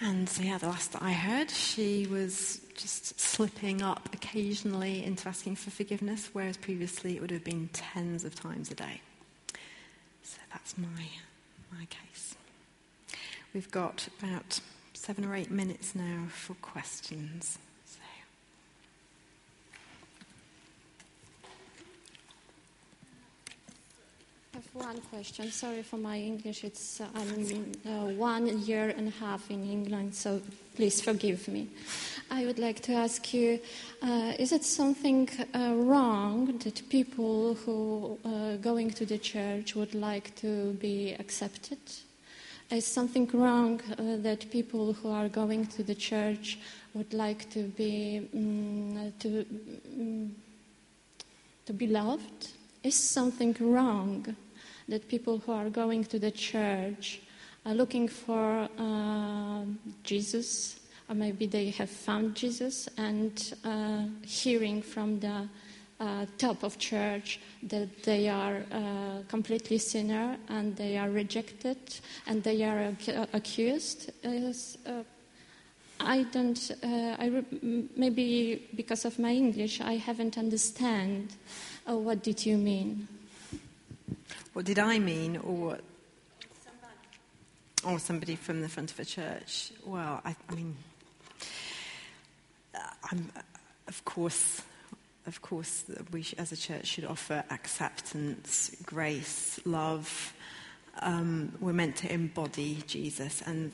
[0.00, 5.28] And so, yeah, the last that I heard, she was just slipping up occasionally into
[5.28, 9.00] asking for forgiveness, whereas previously it would have been tens of times a day.
[10.54, 10.86] That's my,
[11.72, 12.36] my case.
[13.52, 14.60] We've got about
[14.94, 17.58] seven or eight minutes now for questions.
[24.54, 25.50] I have one question.
[25.50, 26.62] Sorry for my English.
[26.62, 30.40] It's uh, I'm uh, one year and a half in England, so
[30.74, 31.68] please forgive me.
[32.30, 33.60] I would like to ask you
[34.02, 39.94] uh, is it something uh, wrong that people who uh, going to the church would
[39.94, 41.78] like to be accepted?
[42.70, 46.58] Is something wrong uh, that people who are going to the church
[46.94, 49.46] would like to be um, to
[49.96, 50.34] um,
[51.66, 52.48] to be loved?
[52.82, 54.34] Is something wrong
[54.88, 57.20] that people who are going to the church
[57.72, 59.64] looking for uh,
[60.02, 65.48] Jesus or maybe they have found Jesus and uh, hearing from the
[66.00, 71.78] uh, top of church that they are uh, completely sinner and they are rejected
[72.26, 74.10] and they are ac- accused.
[74.22, 75.02] Is, uh,
[76.00, 76.70] I don't.
[76.82, 81.34] Uh, I re- maybe because of my English, I haven't understand.
[81.88, 83.06] Uh, what did you mean?
[84.52, 85.80] What did I mean, or what?
[87.86, 89.70] Or somebody from the front of a church.
[89.84, 90.74] Well, I, I mean,
[93.10, 93.30] I'm,
[93.88, 94.62] of course,
[95.26, 100.34] of course, we as a church should offer acceptance, grace, love.
[101.00, 103.72] Um, we're meant to embody Jesus, and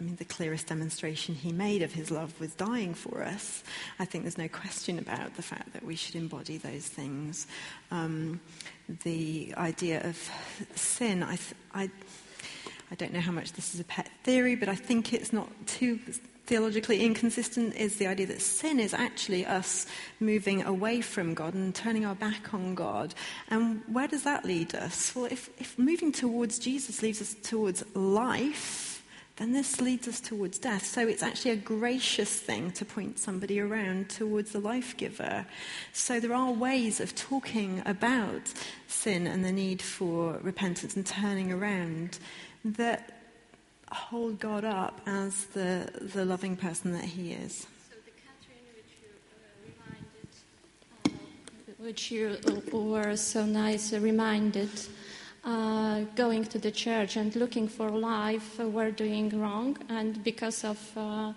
[0.00, 3.64] I mean, the clearest demonstration he made of his love was dying for us.
[3.98, 7.46] I think there's no question about the fact that we should embody those things.
[7.90, 8.40] Um,
[9.02, 10.30] the idea of
[10.76, 11.90] sin, I, th- I,
[12.90, 15.48] I don't know how much this is a pet theory, but I think it's not
[15.66, 15.98] too
[16.48, 19.86] theologically inconsistent is the idea that sin is actually us
[20.18, 23.14] moving away from God and turning our back on God.
[23.50, 25.14] And where does that lead us?
[25.14, 29.04] Well, if, if moving towards Jesus leads us towards life,
[29.36, 30.84] then this leads us towards death.
[30.84, 35.46] So it's actually a gracious thing to point somebody around towards the life giver.
[35.92, 38.52] So there are ways of talking about
[38.88, 42.18] sin and the need for repentance and turning around
[42.64, 43.18] that
[43.90, 47.66] hold God up as the, the loving person that He is.
[47.90, 47.96] So
[51.04, 51.12] the
[51.78, 54.70] which you which you were so nice reminded,
[55.44, 60.78] uh, going to the church and looking for life were doing wrong, and because of
[60.96, 61.34] uh, uh,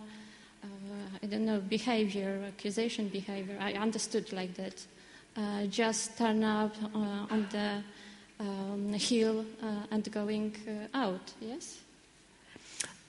[1.23, 4.85] I don't know behavior, accusation behavior, I understood like that.
[5.37, 7.81] Uh, just turn up uh, on the
[8.41, 10.55] um, uh, and going
[10.93, 11.33] out.
[11.39, 11.79] Yes.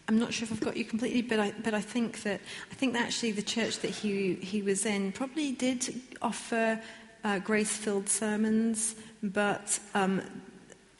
[0.08, 2.74] I'm not sure if I've got you completely, but I, but I think that I
[2.74, 6.80] think that actually the church that he he was in probably did offer
[7.24, 10.20] uh, grace-filled sermons, but um,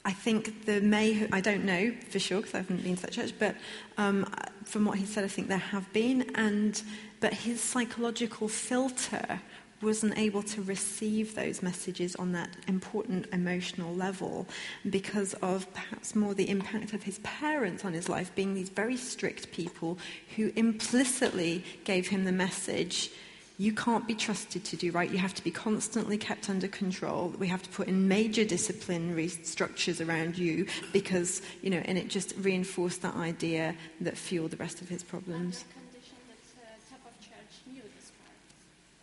[0.04, 3.12] I think the may I don't know for sure because I haven't been to that
[3.12, 3.56] church, but
[3.98, 4.24] um,
[4.64, 6.80] from what he said, I think there have been, and
[7.20, 9.40] but his psychological filter
[9.82, 14.46] wasn't able to receive those messages on that important emotional level
[14.88, 18.96] because of perhaps more the impact of his parents on his life being these very
[18.96, 19.98] strict people
[20.36, 23.10] who implicitly gave him the message
[23.58, 25.08] you can't be trusted to do right.
[25.08, 27.32] You have to be constantly kept under control.
[27.38, 32.08] We have to put in major disciplinary structures around you because, you know, and it
[32.08, 35.64] just reinforced that idea that fueled the rest of his problems.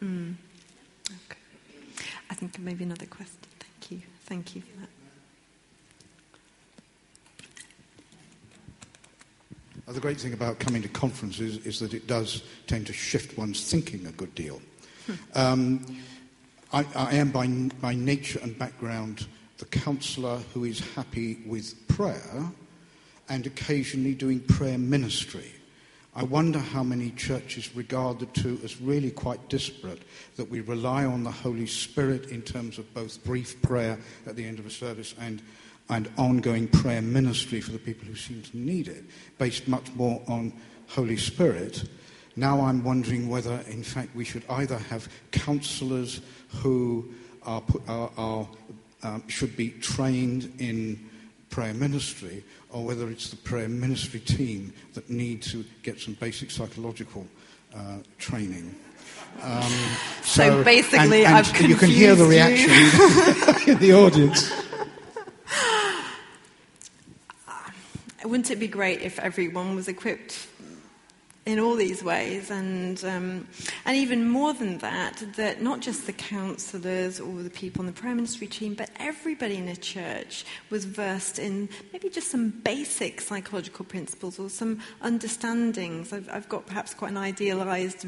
[0.04, 0.36] Mm.
[2.30, 3.38] I think maybe another question.
[3.60, 4.02] Thank you.
[4.26, 4.90] Thank you for that.
[9.94, 13.70] the great thing about coming to conferences is that it does tend to shift one's
[13.70, 14.62] thinking a good deal.
[15.08, 15.14] Hmm.
[15.34, 15.86] Um,
[16.72, 17.48] I, I, am by,
[17.82, 19.26] by nature and background
[19.58, 22.52] the counsellor who is happy with prayer
[23.30, 25.52] and occasionally doing prayer ministry.
[26.16, 30.02] I wonder how many churches regard the two as really quite disparate,
[30.38, 34.46] that we rely on the Holy Spirit in terms of both brief prayer at the
[34.46, 35.42] end of a service and,
[35.90, 39.04] and ongoing prayer ministry for the people who seem to need it,
[39.38, 40.52] based much more on
[40.88, 41.84] Holy Spirit.
[42.36, 48.48] Now I'm wondering whether, in fact, we should either have counselors who are, are, are
[49.04, 51.09] um, should be trained in
[51.50, 56.52] prayer ministry or whether it's the prayer ministry team that need to get some basic
[56.52, 57.28] psychological
[57.76, 58.76] uh, training.
[59.42, 59.62] Um,
[60.22, 62.72] so, so, basically, and, and I've confused you can hear the reaction
[63.72, 64.52] in the audience.
[68.24, 70.48] Wouldn't it be great if everyone was equipped
[71.50, 73.48] in all these ways, and um,
[73.86, 77.92] and even more than that, that not just the counsellors or the people on the
[77.92, 83.20] prayer ministry team, but everybody in a church was versed in maybe just some basic
[83.20, 86.14] psychological principles or some understandings.
[86.14, 88.06] I've, I've got perhaps quite an idealised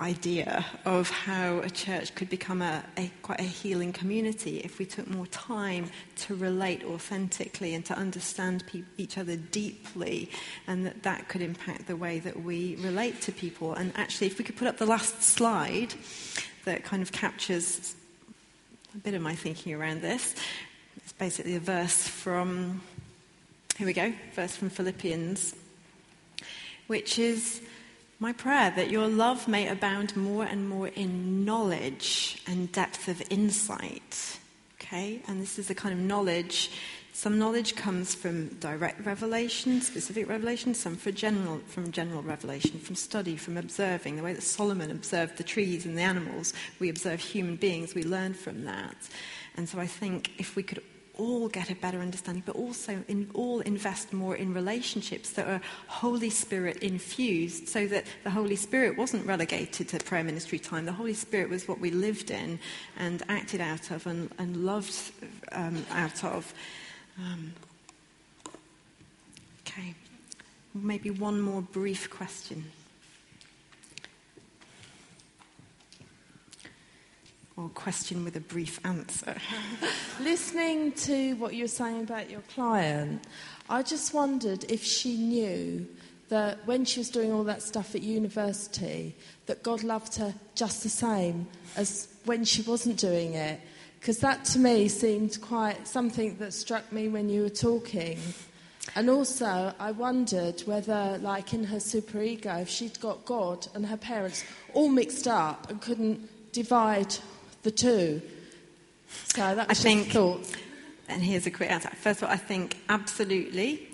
[0.00, 4.84] idea of how a church could become a, a, quite a healing community if we
[4.84, 10.30] took more time to relate authentically and to understand pe- each other deeply
[10.66, 13.72] and that that could impact the way that we relate to people.
[13.72, 15.94] And actually if we could put up the last slide
[16.66, 17.94] that kind of captures
[18.94, 20.34] a bit of my thinking around this
[20.96, 22.80] it's basically a verse from
[23.76, 25.54] here we go verse from philippians
[26.86, 27.60] which is
[28.18, 33.22] my prayer that your love may abound more and more in knowledge and depth of
[33.30, 34.38] insight.
[34.80, 35.22] Okay?
[35.26, 36.70] And this is the kind of knowledge.
[37.12, 42.94] Some knowledge comes from direct revelation, specific revelation, some from general, from general revelation, from
[42.94, 44.16] study, from observing.
[44.16, 48.02] The way that Solomon observed the trees and the animals, we observe human beings, we
[48.02, 48.96] learn from that.
[49.56, 50.82] And so I think if we could
[51.18, 55.60] all get a better understanding, but also in, all invest more in relationships that are
[55.86, 60.84] Holy Spirit infused, so that the Holy Spirit wasn't relegated to prayer ministry time.
[60.84, 62.58] The Holy Spirit was what we lived in
[62.98, 64.94] and acted out of and, and loved
[65.52, 66.52] um, out of.
[67.18, 67.52] Um,
[69.66, 69.94] okay,
[70.74, 72.64] maybe one more brief question.
[77.56, 79.34] Or question with a brief answer.
[80.20, 83.24] Listening to what you were saying about your client,
[83.70, 85.86] I just wondered if she knew
[86.28, 89.14] that when she was doing all that stuff at university,
[89.46, 91.46] that God loved her just the same
[91.76, 93.60] as when she wasn't doing it.
[94.00, 98.18] Because that to me seemed quite something that struck me when you were talking.
[98.94, 103.96] And also, I wondered whether, like in her superego, if she'd got God and her
[103.96, 104.44] parents
[104.74, 107.14] all mixed up and couldn't divide
[107.66, 108.22] the two.
[109.34, 110.52] So that was I think, thoughts.
[111.08, 111.90] And here's a quick answer.
[111.90, 113.88] First of all, I think absolutely.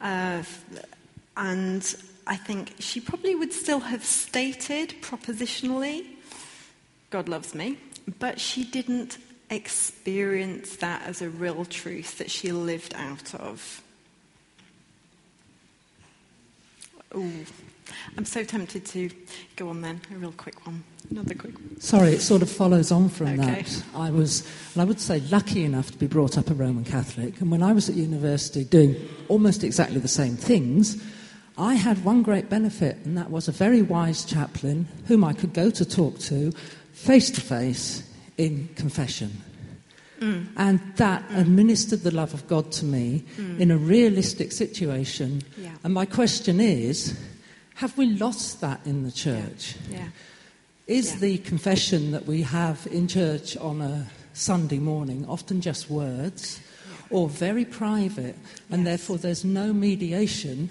[0.00, 0.44] Uh,
[1.36, 1.96] and
[2.26, 6.06] I think she probably would still have stated propositionally,
[7.10, 7.78] God loves me,
[8.20, 9.18] but she didn't
[9.50, 13.82] experience that as a real truth that she lived out of.
[17.14, 17.44] Ooh.
[18.16, 19.10] I'm so tempted to
[19.56, 20.82] go on then, a real quick one.
[21.10, 21.80] Another quick one.
[21.80, 23.62] Sorry, it sort of follows on from Okay.
[23.62, 23.82] that.
[23.94, 27.40] I was, and I would say, lucky enough to be brought up a Roman Catholic.
[27.40, 28.96] And when I was at university doing
[29.28, 31.00] almost exactly the same things,
[31.58, 35.54] I had one great benefit, and that was a very wise chaplain whom I could
[35.54, 36.52] go to talk to
[36.92, 38.02] face to face
[38.36, 39.30] in confession.
[40.20, 40.48] Mm.
[40.56, 41.38] And that mm.
[41.38, 43.60] administered the love of God to me mm.
[43.60, 45.42] in a realistic situation.
[45.58, 45.70] Yeah.
[45.84, 47.18] And my question is
[47.76, 49.76] have we lost that in the church?
[49.90, 50.08] Yeah.
[50.86, 51.18] Is Yeah.
[51.20, 56.60] the confession that we have in church on a Sunday morning often just words
[57.10, 58.36] or very private,
[58.70, 58.86] and Yes.
[58.86, 60.68] therefore there's no mediation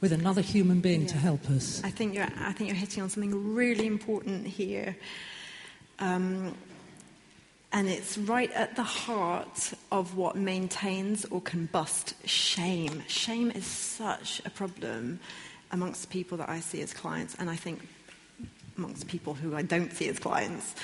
[0.00, 1.82] with another human being to help us?
[1.84, 4.96] I think you're, I think you're hitting on something really important here.
[5.98, 6.54] Um,
[7.72, 13.02] and it's right at the heart of what maintains or combust shame.
[13.06, 15.20] Shame is such a problem
[15.72, 17.86] amongst people that I see as clients, and I think
[18.76, 20.74] amongst people who I don't see as clients.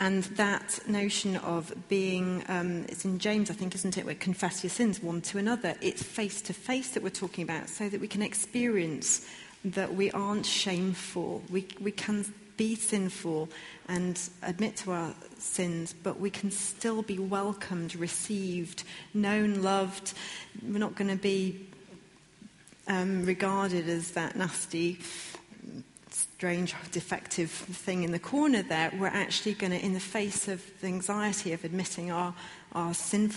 [0.00, 4.64] And that notion of being, um, it's in James, I think, isn't it, where confess
[4.64, 5.74] your sins one to another.
[5.80, 9.26] It's face to face that we're talking about so that we can experience
[9.64, 11.42] that we aren't shameful.
[11.50, 12.24] We, we can
[12.56, 13.48] be sinful
[13.88, 20.14] and admit to our sins, but we can still be welcomed, received, known, loved.
[20.62, 21.66] We're not going to be
[22.86, 24.98] um, regarded as that nasty,
[26.10, 28.92] strange, defective thing in the corner there.
[28.98, 32.34] We're actually going to, in the face of the anxiety of admitting our,
[32.72, 33.32] our sin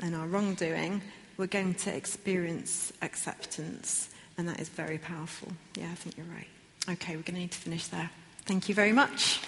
[0.00, 1.02] and our wrongdoing,
[1.36, 4.10] we're going to experience acceptance.
[4.36, 5.48] And that is very powerful.
[5.76, 6.48] Yeah, I think you're right.
[6.88, 8.10] Okay, we're going to need to finish there.
[8.44, 9.40] Thank you very much.